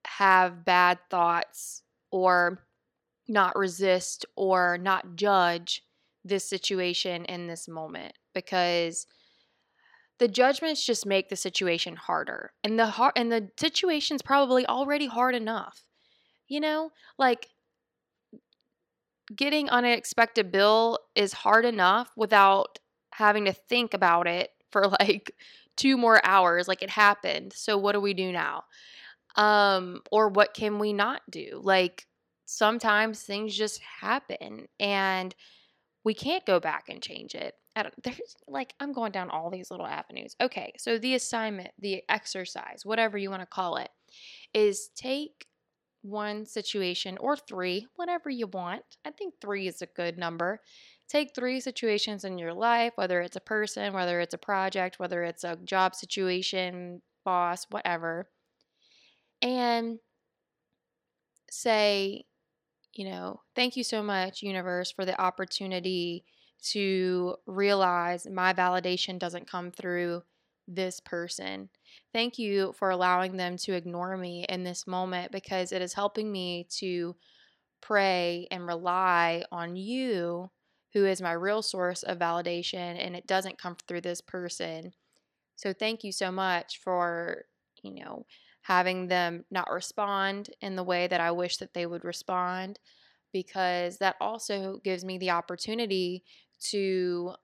have 0.06 0.64
bad 0.64 0.98
thoughts 1.10 1.82
or 2.10 2.60
not 3.28 3.56
resist 3.56 4.26
or 4.36 4.78
not 4.78 5.16
judge 5.16 5.82
this 6.24 6.48
situation 6.48 7.24
in 7.26 7.46
this 7.46 7.68
moment 7.68 8.14
because 8.34 9.06
the 10.18 10.28
judgments 10.28 10.84
just 10.84 11.06
make 11.06 11.28
the 11.28 11.36
situation 11.36 11.96
harder 11.96 12.52
and 12.62 12.78
the 12.78 12.86
hard 12.86 13.12
and 13.16 13.32
the 13.32 13.48
situation's 13.58 14.22
probably 14.22 14.66
already 14.66 15.06
hard 15.06 15.34
enough 15.34 15.82
you 16.48 16.60
know? 16.60 16.90
Like 17.18 17.48
getting 19.34 19.70
unexpected 19.70 20.52
bill 20.52 20.98
is 21.14 21.32
hard 21.32 21.64
enough 21.64 22.12
without 22.16 22.78
having 23.14 23.46
to 23.46 23.52
think 23.52 23.94
about 23.94 24.26
it 24.26 24.50
for 24.70 24.88
like 25.00 25.32
two 25.76 25.96
more 25.96 26.24
hours 26.24 26.68
like 26.68 26.82
it 26.82 26.90
happened 26.90 27.52
so 27.52 27.76
what 27.76 27.92
do 27.92 28.00
we 28.00 28.14
do 28.14 28.30
now? 28.30 28.64
Um 29.36 30.02
or 30.12 30.28
what 30.28 30.54
can 30.54 30.78
we 30.78 30.92
not 30.92 31.22
do? 31.30 31.60
Like 31.62 32.06
sometimes 32.46 33.22
things 33.22 33.56
just 33.56 33.80
happen 33.80 34.66
and 34.78 35.34
we 36.04 36.14
can't 36.14 36.44
go 36.44 36.60
back 36.60 36.84
and 36.88 37.02
change 37.02 37.34
it. 37.34 37.54
I 37.76 37.82
don't, 37.84 37.94
there's 38.02 38.36
like 38.46 38.74
I'm 38.80 38.92
going 38.92 39.12
down 39.12 39.30
all 39.30 39.50
these 39.50 39.70
little 39.70 39.86
avenues. 39.86 40.36
Okay, 40.40 40.72
so 40.78 40.98
the 40.98 41.14
assignment, 41.14 41.70
the 41.78 42.02
exercise, 42.08 42.82
whatever 42.84 43.18
you 43.18 43.30
want 43.30 43.42
to 43.42 43.46
call 43.46 43.76
it, 43.76 43.90
is 44.52 44.90
take 44.94 45.46
one 46.02 46.44
situation 46.44 47.16
or 47.18 47.36
three, 47.36 47.86
whatever 47.96 48.28
you 48.28 48.46
want. 48.46 48.82
I 49.04 49.10
think 49.10 49.34
three 49.40 49.66
is 49.66 49.80
a 49.80 49.86
good 49.86 50.18
number. 50.18 50.60
Take 51.08 51.34
three 51.34 51.60
situations 51.60 52.24
in 52.24 52.38
your 52.38 52.52
life, 52.52 52.92
whether 52.96 53.20
it's 53.20 53.36
a 53.36 53.40
person, 53.40 53.92
whether 53.94 54.20
it's 54.20 54.34
a 54.34 54.38
project, 54.38 54.98
whether 54.98 55.22
it's 55.24 55.44
a 55.44 55.56
job 55.64 55.94
situation, 55.94 57.02
boss, 57.24 57.66
whatever, 57.70 58.28
and 59.42 59.98
say, 61.50 62.24
you 62.94 63.04
know, 63.10 63.40
thank 63.54 63.76
you 63.76 63.84
so 63.84 64.02
much, 64.02 64.42
universe, 64.42 64.90
for 64.90 65.04
the 65.04 65.20
opportunity 65.20 66.24
to 66.70 67.36
realize 67.46 68.26
my 68.26 68.52
validation 68.54 69.18
doesn't 69.18 69.50
come 69.50 69.70
through 69.70 70.22
this 70.66 71.00
person. 71.00 71.68
Thank 72.12 72.38
you 72.38 72.72
for 72.78 72.90
allowing 72.90 73.36
them 73.36 73.56
to 73.58 73.74
ignore 73.74 74.16
me 74.16 74.46
in 74.48 74.64
this 74.64 74.86
moment 74.86 75.32
because 75.32 75.72
it 75.72 75.82
is 75.82 75.92
helping 75.92 76.30
me 76.32 76.66
to 76.78 77.16
pray 77.82 78.48
and 78.50 78.66
rely 78.66 79.44
on 79.52 79.76
you, 79.76 80.50
who 80.92 81.06
is 81.06 81.22
my 81.22 81.32
real 81.32 81.62
source 81.62 82.02
of 82.02 82.18
validation, 82.18 82.96
and 82.98 83.16
it 83.16 83.26
doesn't 83.26 83.58
come 83.58 83.76
through 83.86 84.00
this 84.02 84.20
person. 84.20 84.92
So, 85.56 85.72
thank 85.72 86.04
you 86.04 86.12
so 86.12 86.32
much 86.32 86.80
for, 86.80 87.44
you 87.82 87.94
know, 87.94 88.26
having 88.64 89.08
them 89.08 89.44
not 89.50 89.70
respond 89.70 90.50
in 90.60 90.76
the 90.76 90.84
way 90.84 91.06
that 91.06 91.20
I 91.20 91.30
wish 91.30 91.58
that 91.58 91.74
they 91.74 91.86
would 91.86 92.04
respond, 92.04 92.80
because 93.32 93.98
that 93.98 94.16
also 94.20 94.80
gives 94.84 95.04
me 95.04 95.18
the 95.18 95.30
opportunity 95.30 96.24
to 96.70 97.34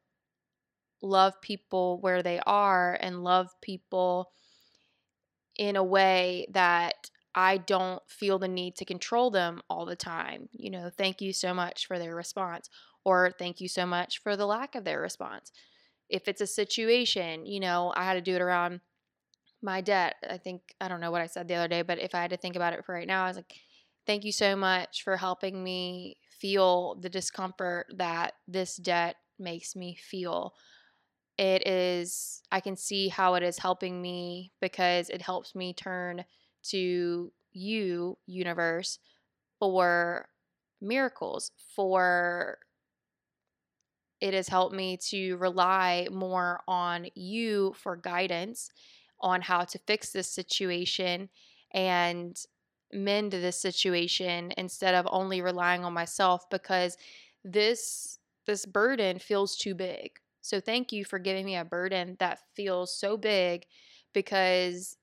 love 1.03 1.41
people 1.41 2.00
where 2.00 2.23
they 2.23 2.41
are 2.47 2.97
and 3.00 3.25
love 3.25 3.49
people 3.62 4.33
in 5.57 5.77
a 5.77 5.85
way 5.85 6.47
that 6.53 7.11
I 7.35 7.59
don't 7.59 8.03
feel 8.09 8.39
the 8.39 8.49
need 8.49 8.77
to 8.77 8.85
control 8.85 9.31
them 9.31 9.61
all 9.69 9.85
the 9.85 9.97
time. 9.97 10.49
You 10.53 10.71
know, 10.71 10.91
thank 10.97 11.21
you 11.21 11.33
so 11.33 11.53
much 11.55 11.87
for 11.87 11.99
their 11.99 12.15
response, 12.15 12.71
or 13.05 13.31
thank 13.39 13.61
you 13.61 13.69
so 13.69 13.87
much 13.87 14.23
for 14.23 14.37
the 14.37 14.47
lack 14.47 14.75
of 14.75 14.85
their 14.85 15.00
response. 15.00 15.53
If 16.09 16.29
it's 16.29 16.41
a 16.41 16.47
situation, 16.47 17.47
you 17.47 17.61
know, 17.61 17.93
I 17.95 18.05
had 18.05 18.15
to 18.15 18.21
do 18.21 18.35
it 18.35 18.43
around 18.43 18.81
my 19.62 19.81
debt. 19.81 20.17
I 20.29 20.38
think, 20.38 20.62
I 20.81 20.88
don't 20.88 21.00
know 21.00 21.11
what 21.11 21.23
I 21.23 21.26
said 21.26 21.49
the 21.49 21.55
other 21.55 21.69
day, 21.69 21.83
but 21.83 21.99
if 21.99 22.14
I 22.14 22.21
had 22.23 22.31
to 22.31 22.37
think 22.37 22.57
about 22.57 22.73
it 22.73 22.85
for 22.85 22.95
right 22.95 23.07
now, 23.07 23.25
I 23.25 23.29
was 23.29 23.37
like, 23.37 23.55
thank 24.07 24.25
you 24.25 24.33
so 24.33 24.57
much 24.57 25.02
for 25.02 25.17
helping 25.17 25.62
me 25.62 26.17
feel 26.40 26.97
the 26.97 27.11
discomfort 27.11 27.87
that 27.97 28.35
this 28.49 28.76
debt 28.76 29.17
makes 29.38 29.76
me 29.76 29.95
feel. 29.95 30.55
it 31.38 31.67
is, 31.67 32.43
I 32.52 32.61
can 32.61 32.76
see 32.76 33.09
how 33.09 33.35
it 33.35 33.43
is 33.43 33.59
helping 33.59 34.02
me 34.02 34.52
because 34.61 35.09
it 35.11 35.23
helps 35.23 35.55
me 35.55 35.73
turn 35.73 36.25
to 36.64 37.33
you, 37.52 38.19
universe, 38.26 38.99
for 39.59 40.29
miracles, 40.81 41.52
for 41.75 42.59
it 44.21 44.35
has 44.35 44.49
helped 44.49 44.75
me 44.75 44.99
to 44.99 45.37
rely 45.37 46.07
more 46.11 46.61
on 46.69 47.07
you 47.14 47.75
for 47.76 47.97
guidance 47.97 48.71
on 49.21 49.43
how 49.43 49.65
to 49.65 49.79
fix 49.79 50.11
this 50.11 50.33
situation 50.33 51.29
and 51.73 52.37
mend 52.93 53.33
this 53.33 53.61
situation 53.61 54.53
instead 54.57 54.95
of 54.95 55.07
only 55.11 55.41
relying 55.41 55.85
on 55.85 55.93
myself 55.93 56.49
because 56.50 56.97
this 57.45 58.19
this 58.47 58.67
burden 58.67 59.19
feels 59.19 59.57
too 59.57 59.75
big. 59.75 60.19
So 60.41 60.61
thank 60.61 60.93
you 60.93 61.05
for 61.05 61.19
giving 61.19 61.45
me 61.45 61.57
a 61.57 61.65
burden 61.65 62.17
that 62.19 62.41
feels 62.57 62.93
so 62.97 63.17
big 63.17 63.67
because 64.12 64.97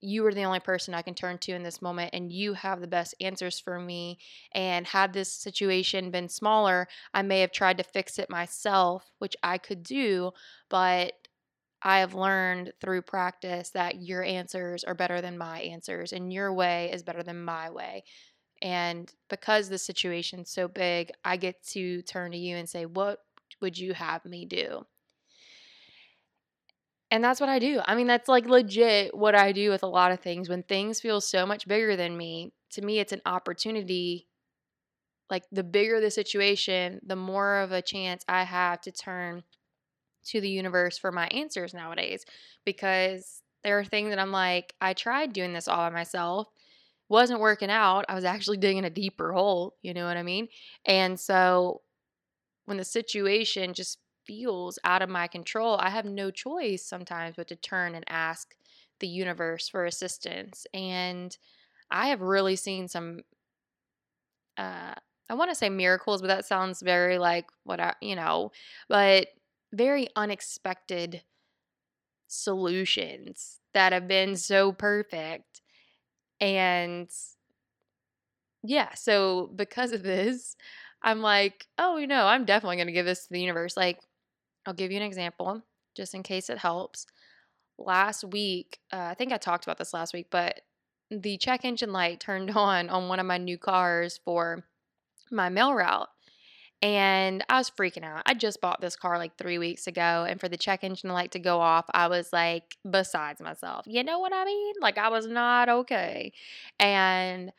you 0.00 0.24
are 0.26 0.32
the 0.32 0.44
only 0.44 0.60
person 0.60 0.94
I 0.94 1.02
can 1.02 1.14
turn 1.14 1.38
to 1.38 1.52
in 1.52 1.64
this 1.64 1.82
moment, 1.82 2.10
and 2.12 2.30
you 2.32 2.54
have 2.54 2.80
the 2.80 2.86
best 2.86 3.14
answers 3.20 3.58
for 3.58 3.80
me. 3.80 4.18
And 4.52 4.86
had 4.86 5.12
this 5.12 5.32
situation 5.32 6.10
been 6.12 6.28
smaller, 6.28 6.86
I 7.12 7.22
may 7.22 7.40
have 7.40 7.50
tried 7.52 7.78
to 7.78 7.84
fix 7.84 8.18
it 8.18 8.30
myself, 8.30 9.10
which 9.18 9.36
I 9.42 9.58
could 9.58 9.82
do, 9.82 10.32
but 10.68 11.27
I 11.82 12.00
have 12.00 12.14
learned 12.14 12.72
through 12.80 13.02
practice 13.02 13.70
that 13.70 14.02
your 14.02 14.22
answers 14.22 14.84
are 14.84 14.94
better 14.94 15.20
than 15.20 15.38
my 15.38 15.60
answers, 15.60 16.12
and 16.12 16.32
your 16.32 16.52
way 16.52 16.90
is 16.92 17.02
better 17.02 17.22
than 17.22 17.44
my 17.44 17.70
way. 17.70 18.04
And 18.60 19.12
because 19.30 19.68
the 19.68 19.78
situation's 19.78 20.50
so 20.50 20.66
big, 20.66 21.12
I 21.24 21.36
get 21.36 21.62
to 21.68 22.02
turn 22.02 22.32
to 22.32 22.38
you 22.38 22.56
and 22.56 22.68
say, 22.68 22.86
What 22.86 23.20
would 23.60 23.78
you 23.78 23.94
have 23.94 24.24
me 24.24 24.44
do? 24.44 24.84
And 27.10 27.24
that's 27.24 27.40
what 27.40 27.48
I 27.48 27.58
do. 27.58 27.80
I 27.86 27.94
mean, 27.94 28.06
that's 28.06 28.28
like 28.28 28.46
legit 28.46 29.16
what 29.16 29.34
I 29.34 29.52
do 29.52 29.70
with 29.70 29.82
a 29.82 29.88
lot 29.88 30.12
of 30.12 30.20
things. 30.20 30.48
When 30.48 30.62
things 30.62 31.00
feel 31.00 31.20
so 31.20 31.46
much 31.46 31.66
bigger 31.66 31.96
than 31.96 32.16
me, 32.16 32.52
to 32.72 32.82
me, 32.82 32.98
it's 32.98 33.12
an 33.12 33.22
opportunity. 33.24 34.26
Like 35.30 35.44
the 35.50 35.64
bigger 35.64 36.00
the 36.00 36.10
situation, 36.10 37.00
the 37.06 37.16
more 37.16 37.58
of 37.58 37.72
a 37.72 37.82
chance 37.82 38.24
I 38.28 38.42
have 38.42 38.80
to 38.82 38.92
turn 38.92 39.42
to 40.30 40.40
the 40.40 40.48
universe 40.50 40.98
for 40.98 41.12
my 41.12 41.26
answers 41.28 41.74
nowadays. 41.74 42.24
Because 42.64 43.42
there 43.64 43.78
are 43.78 43.84
things 43.84 44.10
that 44.10 44.18
I'm 44.18 44.32
like, 44.32 44.74
I 44.80 44.94
tried 44.94 45.32
doing 45.32 45.52
this 45.52 45.68
all 45.68 45.78
by 45.78 45.90
myself, 45.90 46.48
wasn't 47.08 47.40
working 47.40 47.70
out. 47.70 48.04
I 48.08 48.14
was 48.14 48.24
actually 48.24 48.58
digging 48.58 48.84
a 48.84 48.90
deeper 48.90 49.32
hole. 49.32 49.76
You 49.82 49.94
know 49.94 50.06
what 50.06 50.16
I 50.16 50.22
mean? 50.22 50.48
And 50.84 51.18
so 51.18 51.82
when 52.66 52.76
the 52.76 52.84
situation 52.84 53.74
just 53.74 53.98
feels 54.26 54.78
out 54.84 55.02
of 55.02 55.08
my 55.08 55.26
control, 55.26 55.76
I 55.78 55.90
have 55.90 56.04
no 56.04 56.30
choice 56.30 56.84
sometimes 56.84 57.36
but 57.36 57.48
to 57.48 57.56
turn 57.56 57.94
and 57.94 58.04
ask 58.08 58.54
the 59.00 59.08
universe 59.08 59.68
for 59.68 59.84
assistance. 59.86 60.66
And 60.74 61.36
I 61.90 62.08
have 62.08 62.22
really 62.22 62.56
seen 62.56 62.88
some 62.88 63.20
uh 64.56 64.94
I 65.30 65.34
want 65.34 65.50
to 65.50 65.54
say 65.54 65.68
miracles, 65.68 66.22
but 66.22 66.28
that 66.28 66.46
sounds 66.46 66.80
very 66.80 67.18
like 67.18 67.46
what 67.64 67.80
I, 67.80 67.94
you 68.00 68.16
know, 68.16 68.50
but 68.88 69.28
very 69.72 70.08
unexpected 70.16 71.22
solutions 72.26 73.60
that 73.74 73.92
have 73.92 74.08
been 74.08 74.36
so 74.36 74.72
perfect. 74.72 75.62
And 76.40 77.08
yeah, 78.62 78.94
so 78.94 79.50
because 79.54 79.92
of 79.92 80.02
this, 80.02 80.56
I'm 81.02 81.20
like, 81.20 81.66
oh, 81.78 81.96
you 81.96 82.06
know, 82.06 82.26
I'm 82.26 82.44
definitely 82.44 82.76
going 82.76 82.88
to 82.88 82.92
give 82.92 83.06
this 83.06 83.24
to 83.26 83.32
the 83.32 83.40
universe. 83.40 83.76
Like, 83.76 84.00
I'll 84.66 84.74
give 84.74 84.90
you 84.90 84.96
an 84.98 85.04
example 85.04 85.62
just 85.96 86.14
in 86.14 86.22
case 86.22 86.50
it 86.50 86.58
helps. 86.58 87.06
Last 87.78 88.24
week, 88.24 88.78
uh, 88.92 89.08
I 89.10 89.14
think 89.14 89.32
I 89.32 89.36
talked 89.36 89.64
about 89.64 89.78
this 89.78 89.94
last 89.94 90.12
week, 90.12 90.26
but 90.30 90.62
the 91.10 91.38
check 91.38 91.64
engine 91.64 91.92
light 91.92 92.20
turned 92.20 92.50
on 92.56 92.88
on 92.88 93.08
one 93.08 93.20
of 93.20 93.26
my 93.26 93.38
new 93.38 93.58
cars 93.58 94.20
for 94.24 94.64
my 95.30 95.48
mail 95.48 95.74
route. 95.74 96.08
And 96.80 97.44
I 97.48 97.58
was 97.58 97.70
freaking 97.70 98.04
out. 98.04 98.22
I 98.26 98.34
just 98.34 98.60
bought 98.60 98.80
this 98.80 98.94
car 98.94 99.18
like 99.18 99.36
three 99.36 99.58
weeks 99.58 99.86
ago. 99.86 100.24
And 100.28 100.38
for 100.38 100.48
the 100.48 100.56
check 100.56 100.84
engine 100.84 101.10
light 101.10 101.32
to 101.32 101.40
go 101.40 101.60
off, 101.60 101.86
I 101.92 102.06
was 102.06 102.32
like 102.32 102.76
besides 102.88 103.40
myself. 103.40 103.84
You 103.88 104.04
know 104.04 104.20
what 104.20 104.32
I 104.32 104.44
mean? 104.44 104.74
Like 104.80 104.96
I 104.96 105.08
was 105.08 105.26
not 105.26 105.68
okay. 105.68 106.32
And 106.78 107.52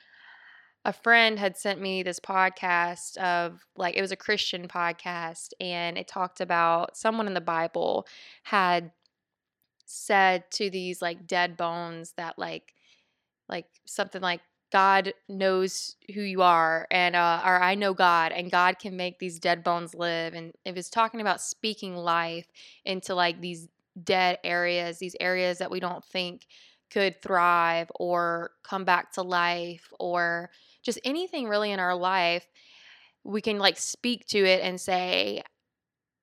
a 0.86 0.94
friend 0.94 1.38
had 1.38 1.58
sent 1.58 1.82
me 1.82 2.04
this 2.04 2.20
podcast 2.20 3.18
of 3.18 3.60
like 3.76 3.96
it 3.96 4.02
was 4.02 4.14
a 4.14 4.16
Christian 4.16 4.68
podcast 4.68 5.50
and 5.60 5.98
it 5.98 6.08
talked 6.08 6.40
about 6.40 6.96
someone 6.96 7.28
in 7.28 7.34
the 7.34 7.42
Bible 7.42 8.08
had 8.44 8.92
said 9.86 10.50
to 10.52 10.70
these 10.70 11.02
like 11.02 11.28
dead 11.28 11.58
bones 11.58 12.14
that 12.16 12.40
like 12.40 12.74
like 13.50 13.66
something 13.86 14.22
like 14.22 14.42
God 14.72 15.14
knows 15.28 15.96
who 16.14 16.22
you 16.22 16.42
are 16.42 16.88
and 16.92 17.16
uh 17.16 17.42
or 17.44 17.62
I 17.62 17.76
know 17.76 17.94
God 17.94 18.32
and 18.32 18.52
God 18.52 18.78
can 18.80 18.96
make 18.96 19.20
these 19.20 19.40
dead 19.40 19.64
bones 19.64 19.96
live 19.96 20.34
and 20.34 20.54
it 20.66 20.76
was 20.76 20.90
talking 20.90 21.22
about 21.22 21.42
speaking 21.42 21.96
life 21.96 22.48
into 22.86 23.16
like 23.16 23.42
these 23.42 23.68
dead 24.04 24.38
areas, 24.44 25.00
these 25.00 25.16
areas 25.20 25.58
that 25.58 25.72
we 25.72 25.80
don't 25.80 26.04
think 26.06 26.46
could 26.90 27.22
thrive 27.22 27.92
or 28.00 28.52
come 28.64 28.84
back 28.84 29.12
to 29.14 29.22
life 29.22 29.92
or 30.00 30.50
just 30.84 31.00
anything 31.04 31.48
really 31.48 31.72
in 31.72 31.80
our 31.80 31.96
life, 31.96 32.48
we 33.24 33.42
can 33.42 33.60
like 33.60 33.78
speak 33.78 34.26
to 34.28 34.40
it 34.40 34.62
and 34.62 34.80
say, 34.80 35.44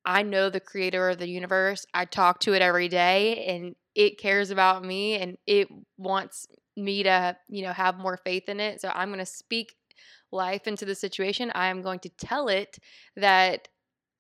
I 0.05 0.23
know 0.23 0.51
the 0.51 0.61
creator 0.61 1.09
of 1.09 1.19
the 1.19 1.29
universe. 1.29 1.85
I 1.93 2.05
talk 2.05 2.41
to 2.41 2.55
it 2.55 2.63
every 2.63 2.89
day 2.89 3.45
and 3.47 3.75
it 3.97 4.19
cares 4.19 4.51
about 4.51 4.85
me 4.85 5.15
and 5.15 5.39
it 5.47 5.69
wants 5.97 6.47
me 6.77 7.03
to, 7.03 7.37
you 7.49 7.63
know, 7.63 7.73
have 7.73 7.99
more 7.99 8.19
faith 8.19 8.49
in 8.49 8.61
it. 8.61 8.81
So 8.81 8.93
I'm 8.95 9.09
going 9.09 9.19
to 9.19 9.27
speak 9.27 9.75
life 10.31 10.67
into 10.67 10.85
the 10.85 10.95
situation. 10.95 11.51
I 11.55 11.69
am 11.69 11.81
going 11.81 12.01
to 12.01 12.11
tell 12.11 12.49
it 12.49 12.79
that 13.17 13.69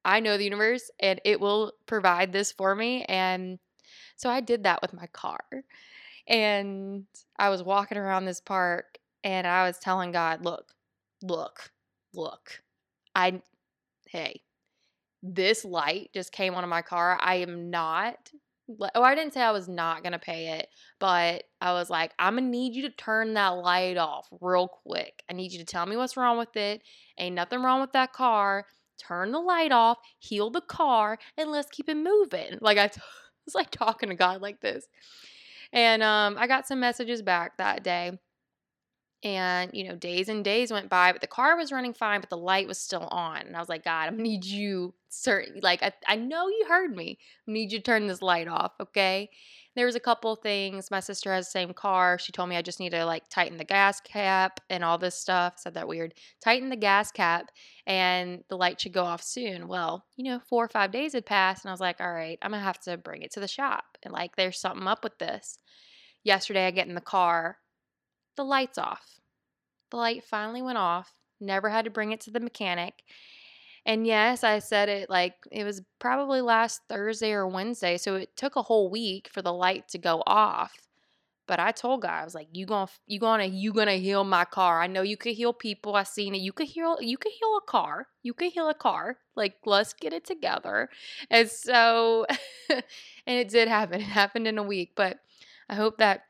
I 0.02 0.20
know 0.20 0.38
the 0.38 0.44
universe 0.44 0.90
and 0.98 1.20
it 1.24 1.38
will 1.40 1.72
provide 1.84 2.32
this 2.32 2.52
for 2.52 2.74
me. 2.74 3.04
And 3.04 3.58
so 4.16 4.30
I 4.30 4.40
did 4.40 4.64
that 4.64 4.80
with 4.80 4.94
my 4.94 5.06
car. 5.08 5.44
And 6.26 7.04
I 7.38 7.50
was 7.50 7.62
walking 7.62 7.98
around 7.98 8.24
this 8.24 8.40
park 8.40 8.96
and 9.22 9.46
I 9.46 9.66
was 9.66 9.78
telling 9.78 10.10
God, 10.10 10.42
look, 10.42 10.72
look, 11.22 11.70
look. 12.14 12.62
I 13.14 13.42
hey, 14.08 14.40
this 15.22 15.64
light 15.66 16.10
just 16.14 16.32
came 16.32 16.54
on 16.54 16.66
my 16.68 16.82
car. 16.82 17.18
I 17.20 17.36
am 17.36 17.68
not 17.68 18.30
oh, 18.68 19.02
I 19.02 19.14
didn't 19.14 19.35
say 19.35 19.42
I 19.42 19.52
was 19.52 19.68
not 19.68 20.02
going 20.02 20.12
to 20.12 20.18
pay 20.18 20.59
it, 20.59 20.68
but 20.98 21.44
I 21.61 21.72
was 21.72 21.90
like, 21.90 22.12
I'm 22.18 22.35
going 22.35 22.44
to 22.44 22.50
need 22.50 22.74
you 22.74 22.83
to 22.83 22.90
turn 22.90 23.35
that 23.35 23.48
light 23.48 23.96
off 23.96 24.29
real 24.40 24.68
quick. 24.68 25.22
I 25.31 25.35
need 25.35 25.52
you 25.52 25.59
to 25.59 25.64
tell 25.64 25.87
me 25.87 25.96
what's 25.96 26.16
wrong 26.16 26.38
with 26.38 26.57
it. 26.57 26.83
Ain't 27.18 27.35
nothing 27.35 27.62
wrong 27.62 27.81
with 27.81 27.92
that 27.92 28.12
car. 28.12 28.66
Turn 28.98 29.31
the 29.31 29.40
light 29.40 29.72
off, 29.72 29.98
heal 30.18 30.50
the 30.50 30.62
car, 30.62 31.18
and 31.37 31.50
let's 31.50 31.70
keep 31.70 31.88
it 31.88 31.96
moving. 31.96 32.59
Like 32.61 32.79
I 32.79 32.90
was 33.44 33.55
like 33.55 33.70
talking 33.70 34.09
to 34.09 34.14
God 34.14 34.40
like 34.40 34.61
this. 34.61 34.87
And 35.72 36.02
um, 36.02 36.37
I 36.38 36.46
got 36.46 36.66
some 36.66 36.81
messages 36.81 37.22
back 37.22 37.59
that 37.59 37.83
day 37.83 38.12
and, 39.26 39.72
you 39.74 39.82
know, 39.82 39.96
days 39.96 40.28
and 40.28 40.44
days 40.44 40.70
went 40.70 40.88
by, 40.88 41.10
but 41.10 41.20
the 41.20 41.26
car 41.26 41.56
was 41.56 41.72
running 41.72 41.92
fine, 41.92 42.20
but 42.20 42.30
the 42.30 42.36
light 42.36 42.68
was 42.68 42.78
still 42.78 43.08
on. 43.08 43.40
And 43.40 43.56
I 43.56 43.58
was 43.58 43.68
like, 43.68 43.82
God, 43.82 44.12
I 44.12 44.16
need 44.16 44.44
you, 44.44 44.94
certain, 45.08 45.58
like, 45.64 45.82
I, 45.82 45.92
I 46.06 46.14
know 46.14 46.46
you 46.46 46.64
heard 46.68 46.94
me. 46.94 47.18
I 47.48 47.50
need 47.50 47.72
you 47.72 47.78
to 47.78 47.82
turn 47.82 48.06
this 48.06 48.22
light 48.22 48.46
off, 48.46 48.74
okay? 48.80 49.28
There 49.74 49.84
was 49.84 49.96
a 49.96 50.00
couple 50.00 50.36
things. 50.36 50.92
My 50.92 51.00
sister 51.00 51.32
has 51.32 51.46
the 51.46 51.50
same 51.50 51.74
car. 51.74 52.20
She 52.20 52.30
told 52.30 52.48
me 52.48 52.56
I 52.56 52.62
just 52.62 52.78
need 52.78 52.90
to 52.90 53.04
like 53.04 53.28
tighten 53.28 53.58
the 53.58 53.64
gas 53.64 54.00
cap 54.00 54.60
and 54.70 54.84
all 54.84 54.96
this 54.96 55.16
stuff. 55.16 55.54
I 55.56 55.60
said 55.60 55.74
that 55.74 55.88
weird. 55.88 56.14
Tighten 56.40 56.68
the 56.68 56.76
gas 56.76 57.10
cap 57.10 57.50
and 57.84 58.44
the 58.48 58.56
light 58.56 58.80
should 58.80 58.92
go 58.92 59.02
off 59.02 59.24
soon. 59.24 59.66
Well, 59.66 60.06
you 60.16 60.24
know, 60.30 60.40
four 60.48 60.64
or 60.64 60.68
five 60.68 60.92
days 60.92 61.14
had 61.14 61.26
passed 61.26 61.64
and 61.64 61.70
I 61.70 61.74
was 61.74 61.80
like, 61.80 62.00
all 62.00 62.12
right, 62.12 62.38
I'm 62.40 62.52
gonna 62.52 62.62
have 62.62 62.80
to 62.82 62.96
bring 62.96 63.22
it 63.22 63.32
to 63.32 63.40
the 63.40 63.48
shop. 63.48 63.98
And 64.04 64.14
like 64.14 64.36
there's 64.36 64.58
something 64.60 64.86
up 64.86 65.02
with 65.02 65.18
this. 65.18 65.58
Yesterday 66.22 66.66
I 66.68 66.70
get 66.70 66.88
in 66.88 66.94
the 66.94 67.00
car 67.02 67.58
the 68.37 68.44
light's 68.44 68.79
off. 68.79 69.20
The 69.90 69.96
light 69.96 70.25
finally 70.25 70.62
went 70.62 70.79
off. 70.79 71.12
Never 71.40 71.68
had 71.68 71.85
to 71.85 71.90
bring 71.90 72.12
it 72.12 72.20
to 72.22 72.31
the 72.31 72.40
mechanic. 72.40 73.03
And 73.85 74.07
yes, 74.07 74.42
I 74.42 74.59
said 74.59 74.88
it 74.88 75.09
like 75.09 75.35
it 75.53 75.64
was 75.64 75.81
probably 76.01 76.40
last 76.40 76.81
Thursday 76.88 77.33
or 77.33 77.46
Wednesday, 77.46 77.96
so 77.96 78.16
it 78.16 78.37
took 78.37 78.57
a 78.57 78.62
whole 78.62 78.90
week 78.90 79.29
for 79.33 79.42
the 79.42 79.53
light 79.53 79.88
to 79.90 79.99
go 79.99 80.22
off. 80.27 80.72
But 81.46 81.61
I 81.61 81.70
told 81.70 82.03
God, 82.03 82.11
I 82.11 82.25
was 82.25 82.35
like, 82.35 82.49
"You 82.53 82.66
gonna, 82.66 82.90
you 83.07 83.20
gonna, 83.20 83.44
you 83.44 83.72
gonna 83.72 83.94
heal 83.96 84.25
my 84.25 84.44
car? 84.44 84.83
I 84.83 84.88
know 84.88 85.03
you 85.03 85.16
could 85.16 85.35
heal 85.35 85.53
people. 85.53 85.94
I 85.94 86.03
seen 86.03 86.35
it. 86.35 86.38
You 86.38 86.53
could 86.53 86.66
heal, 86.66 86.99
you 87.01 87.16
could 87.16 87.31
heal 87.31 87.57
a 87.57 87.70
car. 87.70 88.09
You 88.25 88.35
could 88.35 88.53
heal 88.53 88.68
a 88.68 88.75
car. 88.75 89.18
Like, 89.37 89.55
let's 89.64 89.92
get 89.92 90.12
it 90.12 90.25
together." 90.25 90.88
And 91.31 91.49
so, 91.49 92.27
and 92.70 92.83
it 93.27 93.49
did 93.49 93.68
happen. 93.68 94.01
It 94.01 94.05
happened 94.05 94.49
in 94.49 94.59
a 94.59 94.62
week. 94.64 94.92
But 94.96 95.18
I 95.68 95.77
hope 95.77 95.99
that 95.99 96.22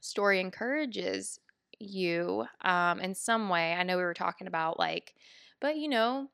story 0.00 0.40
encourages 0.40 1.38
you 1.78 2.46
um, 2.62 3.00
in 3.00 3.14
some 3.14 3.48
way. 3.48 3.72
I 3.72 3.82
know 3.82 3.96
we 3.96 4.02
were 4.02 4.14
talking 4.14 4.46
about 4.46 4.78
like, 4.78 5.14
but 5.60 5.76
you 5.76 5.88
know, 5.88 6.28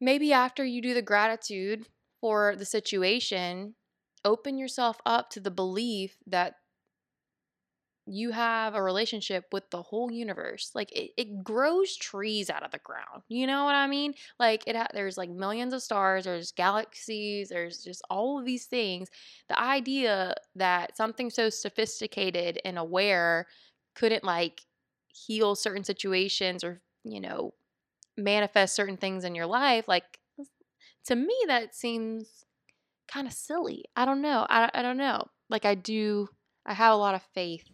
maybe 0.00 0.32
after 0.32 0.64
you 0.64 0.82
do 0.82 0.94
the 0.94 1.02
gratitude 1.02 1.86
for 2.20 2.56
the 2.56 2.64
situation, 2.64 3.74
open 4.24 4.58
yourself 4.58 5.00
up 5.06 5.30
to 5.30 5.40
the 5.40 5.50
belief 5.50 6.16
that 6.26 6.56
you 8.06 8.30
have 8.30 8.74
a 8.74 8.82
relationship 8.82 9.46
with 9.52 9.68
the 9.70 9.82
whole 9.82 10.10
universe. 10.10 10.70
Like 10.74 10.92
it, 10.92 11.10
it 11.16 11.42
grows 11.42 11.96
trees 11.96 12.50
out 12.50 12.62
of 12.62 12.70
the 12.70 12.78
ground. 12.78 13.22
You 13.28 13.46
know 13.46 13.64
what 13.64 13.74
I 13.74 13.86
mean? 13.88 14.14
Like 14.38 14.62
it 14.66 14.76
ha- 14.76 14.88
there's 14.92 15.18
like 15.18 15.30
millions 15.30 15.72
of 15.72 15.82
stars, 15.82 16.24
there's 16.24 16.52
galaxies, 16.52 17.48
there's 17.48 17.82
just 17.82 18.02
all 18.08 18.38
of 18.38 18.44
these 18.44 18.66
things. 18.66 19.08
The 19.48 19.60
idea 19.60 20.34
that 20.54 20.96
something 20.96 21.30
so 21.30 21.50
sophisticated 21.50 22.60
and 22.64 22.78
aware 22.78 23.46
couldn't 23.94 24.24
like 24.24 24.62
heal 25.08 25.54
certain 25.54 25.84
situations 25.84 26.62
or, 26.62 26.82
you 27.04 27.20
know, 27.20 27.54
manifest 28.16 28.74
certain 28.74 28.96
things 28.96 29.24
in 29.24 29.34
your 29.34 29.46
life, 29.46 29.86
like 29.88 30.18
to 31.06 31.16
me 31.16 31.34
that 31.46 31.74
seems 31.74 32.44
kind 33.08 33.26
of 33.26 33.32
silly. 33.32 33.84
I 33.96 34.04
don't 34.04 34.22
know. 34.22 34.46
I, 34.48 34.70
I 34.74 34.82
don't 34.82 34.96
know. 34.96 35.26
Like 35.48 35.64
I 35.64 35.74
do 35.74 36.28
I 36.66 36.74
have 36.74 36.92
a 36.92 36.96
lot 36.96 37.14
of 37.14 37.22
faith 37.34 37.64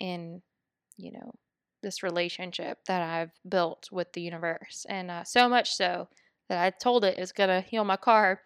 in, 0.00 0.42
you 0.96 1.12
know, 1.12 1.32
this 1.82 2.02
relationship 2.02 2.78
that 2.86 3.02
I've 3.02 3.30
built 3.48 3.88
with 3.92 4.12
the 4.12 4.20
universe. 4.20 4.86
And 4.88 5.10
uh, 5.10 5.24
so 5.24 5.48
much 5.48 5.74
so 5.74 6.08
that 6.48 6.62
I 6.62 6.70
told 6.70 7.04
it 7.04 7.18
it's 7.18 7.32
going 7.32 7.48
to 7.48 7.60
heal 7.60 7.84
my 7.84 7.96
car, 7.96 8.40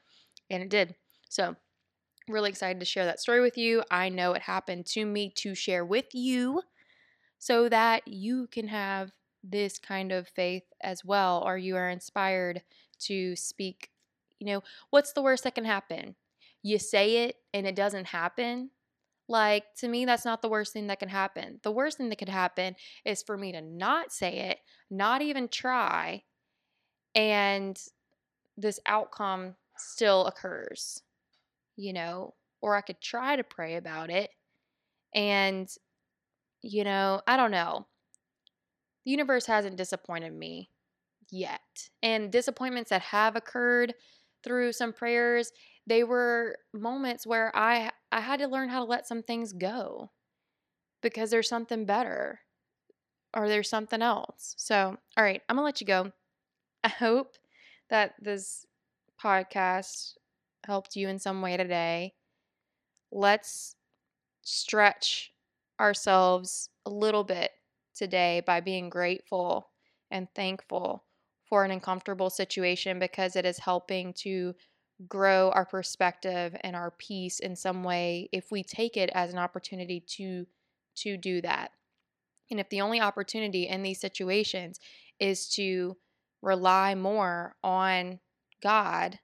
and 0.48 0.62
it 0.62 0.68
did. 0.68 0.94
So, 1.28 1.56
really 2.28 2.50
excited 2.50 2.80
to 2.80 2.86
share 2.86 3.04
that 3.06 3.20
story 3.20 3.40
with 3.40 3.56
you. 3.56 3.82
I 3.90 4.08
know 4.08 4.32
it 4.32 4.42
happened 4.42 4.86
to 4.86 5.04
me 5.04 5.32
to 5.36 5.54
share 5.54 5.84
with 5.84 6.06
you 6.12 6.62
so 7.38 7.68
that 7.68 8.06
you 8.06 8.46
can 8.48 8.68
have 8.68 9.10
this 9.42 9.78
kind 9.78 10.12
of 10.12 10.28
faith 10.28 10.64
as 10.82 11.04
well, 11.04 11.42
or 11.44 11.56
you 11.56 11.76
are 11.76 11.88
inspired 11.88 12.62
to 13.00 13.34
speak. 13.36 13.90
You 14.38 14.46
know, 14.46 14.62
what's 14.90 15.12
the 15.12 15.22
worst 15.22 15.44
that 15.44 15.54
can 15.54 15.64
happen? 15.64 16.14
You 16.62 16.78
say 16.78 17.24
it 17.24 17.36
and 17.54 17.66
it 17.66 17.74
doesn't 17.74 18.06
happen 18.06 18.70
like, 19.30 19.64
to 19.78 19.88
me, 19.88 20.04
that's 20.04 20.24
not 20.24 20.42
the 20.42 20.48
worst 20.48 20.72
thing 20.72 20.88
that 20.88 20.98
can 20.98 21.08
happen. 21.08 21.60
The 21.62 21.70
worst 21.70 21.96
thing 21.96 22.08
that 22.08 22.18
could 22.18 22.28
happen 22.28 22.74
is 23.04 23.22
for 23.22 23.38
me 23.38 23.52
to 23.52 23.62
not 23.62 24.12
say 24.12 24.50
it, 24.50 24.58
not 24.90 25.22
even 25.22 25.48
try, 25.48 26.24
and 27.14 27.80
this 28.56 28.80
outcome 28.86 29.54
still 29.76 30.26
occurs, 30.26 31.02
you 31.76 31.92
know, 31.92 32.34
or 32.60 32.76
I 32.76 32.80
could 32.80 33.00
try 33.00 33.36
to 33.36 33.44
pray 33.44 33.76
about 33.76 34.10
it. 34.10 34.30
And, 35.14 35.68
you 36.60 36.84
know, 36.84 37.22
I 37.26 37.36
don't 37.36 37.52
know. 37.52 37.86
The 39.04 39.12
universe 39.12 39.46
hasn't 39.46 39.76
disappointed 39.76 40.32
me 40.32 40.70
yet. 41.30 41.60
And 42.02 42.32
disappointments 42.32 42.90
that 42.90 43.02
have 43.02 43.36
occurred 43.36 43.94
through 44.44 44.72
some 44.72 44.92
prayers, 44.92 45.52
they 45.86 46.04
were 46.04 46.58
moments 46.74 47.26
where 47.26 47.54
I 47.56 47.92
I 48.12 48.20
had 48.20 48.40
to 48.40 48.48
learn 48.48 48.68
how 48.68 48.80
to 48.80 48.90
let 48.90 49.06
some 49.06 49.22
things 49.22 49.52
go 49.52 50.10
because 51.02 51.30
there's 51.30 51.48
something 51.48 51.84
better 51.84 52.40
or 53.34 53.48
there's 53.48 53.68
something 53.68 54.02
else. 54.02 54.54
So, 54.58 54.96
all 55.16 55.24
right, 55.24 55.40
I'm 55.48 55.56
going 55.56 55.62
to 55.62 55.66
let 55.66 55.80
you 55.80 55.86
go. 55.86 56.12
I 56.82 56.88
hope 56.88 57.36
that 57.90 58.14
this 58.20 58.66
podcast 59.22 60.14
helped 60.64 60.96
you 60.96 61.08
in 61.08 61.18
some 61.18 61.42
way 61.42 61.56
today. 61.56 62.14
Let's 63.12 63.76
stretch 64.42 65.32
ourselves 65.80 66.70
a 66.86 66.90
little 66.90 67.24
bit 67.24 67.50
today 67.94 68.42
by 68.46 68.60
being 68.60 68.88
grateful 68.88 69.70
and 70.10 70.28
thankful 70.34 71.04
for 71.48 71.64
an 71.64 71.70
uncomfortable 71.70 72.30
situation 72.30 72.98
because 72.98 73.36
it 73.36 73.44
is 73.44 73.58
helping 73.58 74.12
to 74.14 74.54
grow 75.08 75.50
our 75.50 75.64
perspective 75.64 76.54
and 76.62 76.76
our 76.76 76.90
peace 76.92 77.38
in 77.38 77.56
some 77.56 77.82
way 77.84 78.28
if 78.32 78.50
we 78.50 78.62
take 78.62 78.96
it 78.96 79.10
as 79.14 79.32
an 79.32 79.38
opportunity 79.38 80.00
to 80.00 80.46
to 80.96 81.16
do 81.16 81.40
that. 81.40 81.70
And 82.50 82.58
if 82.58 82.68
the 82.68 82.80
only 82.80 83.00
opportunity 83.00 83.68
in 83.68 83.82
these 83.82 84.00
situations 84.00 84.80
is 85.18 85.48
to 85.50 85.96
rely 86.42 86.94
more 86.94 87.54
on 87.62 88.18
God 88.62 89.18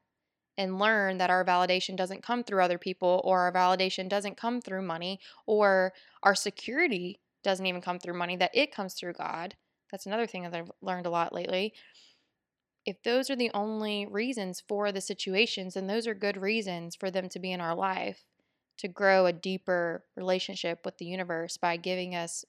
and 0.56 0.78
learn 0.78 1.18
that 1.18 1.28
our 1.28 1.44
validation 1.44 1.96
doesn't 1.96 2.22
come 2.22 2.42
through 2.44 2.62
other 2.62 2.78
people 2.78 3.20
or 3.24 3.40
our 3.40 3.52
validation 3.52 4.08
doesn't 4.08 4.36
come 4.36 4.60
through 4.60 4.82
money 4.82 5.20
or 5.46 5.92
our 6.22 6.34
security 6.34 7.20
doesn't 7.42 7.66
even 7.66 7.80
come 7.80 7.98
through 7.98 8.16
money 8.16 8.36
that 8.36 8.54
it 8.54 8.74
comes 8.74 8.94
through 8.94 9.12
God. 9.12 9.54
That's 9.90 10.06
another 10.06 10.26
thing 10.26 10.42
that 10.44 10.54
I've 10.54 10.72
learned 10.80 11.06
a 11.06 11.10
lot 11.10 11.34
lately 11.34 11.74
if 12.86 13.02
those 13.02 13.28
are 13.28 13.36
the 13.36 13.50
only 13.52 14.06
reasons 14.06 14.62
for 14.66 14.92
the 14.92 15.00
situations, 15.00 15.74
then 15.74 15.88
those 15.88 16.06
are 16.06 16.14
good 16.14 16.36
reasons 16.36 16.94
for 16.94 17.10
them 17.10 17.28
to 17.30 17.40
be 17.40 17.50
in 17.52 17.60
our 17.60 17.74
life 17.74 18.24
to 18.78 18.88
grow 18.88 19.26
a 19.26 19.32
deeper 19.32 20.04
relationship 20.16 20.84
with 20.84 20.96
the 20.98 21.04
universe 21.04 21.56
by 21.56 21.76
giving 21.76 22.14
us 22.14 22.44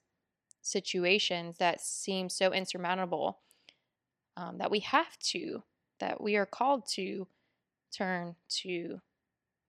situations 0.62 1.58
that 1.58 1.80
seem 1.80 2.28
so 2.28 2.52
insurmountable 2.52 3.38
um, 4.36 4.58
that 4.58 4.70
we 4.70 4.80
have 4.80 5.18
to, 5.18 5.62
that 5.98 6.20
we 6.20 6.36
are 6.36 6.46
called 6.46 6.86
to 6.86 7.26
turn 7.90 8.36
to 8.48 9.00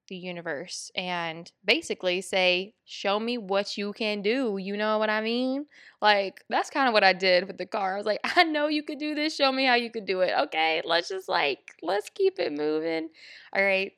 the 0.10 0.16
universe 0.16 0.92
and 0.96 1.52
basically 1.64 2.22
say, 2.22 2.74
Show 2.86 3.20
me 3.20 3.38
what 3.38 3.78
you 3.78 3.94
can 3.94 4.22
do. 4.22 4.58
You 4.58 4.76
know 4.76 4.98
what 4.98 5.10
I 5.10 5.22
mean? 5.22 5.66
Like, 6.02 6.44
that's 6.50 6.70
kind 6.70 6.88
of 6.88 6.94
what 6.94 7.04
I 7.04 7.14
did 7.14 7.48
with 7.48 7.58
the 7.58 7.66
car. 7.66 7.94
I 7.94 7.98
was 7.98 8.06
like, 8.06 8.20
I 8.36 8.44
know 8.44 8.68
you 8.68 8.84
could 8.84 9.00
do 9.00 9.16
this. 9.16 9.36
Show 9.36 9.52
me 9.52 9.66
how 9.66 9.76
you 9.76 9.92
could 9.92 10.06
do 10.06 10.22
it. 10.22 10.34
Okay, 10.46 10.82
let's 10.84 11.10
just 11.10 11.30
like, 11.30 11.60
let's 11.82 12.10
keep 12.10 12.40
it 12.40 12.52
moving. 12.52 13.10
All 13.56 13.64
right. 13.64 13.94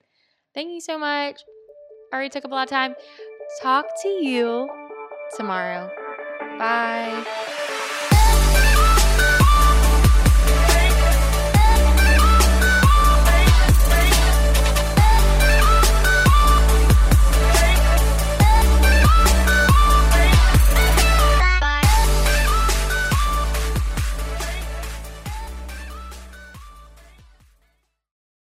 Thank 0.53 0.71
you 0.71 0.81
so 0.81 0.99
much. 0.99 1.41
Already 2.13 2.29
took 2.29 2.45
up 2.45 2.51
a 2.51 2.55
lot 2.55 2.63
of 2.63 2.69
time. 2.69 2.95
Talk 3.61 3.85
to 4.03 4.09
you 4.09 4.69
tomorrow. 5.37 5.89
Bye. 6.57 7.69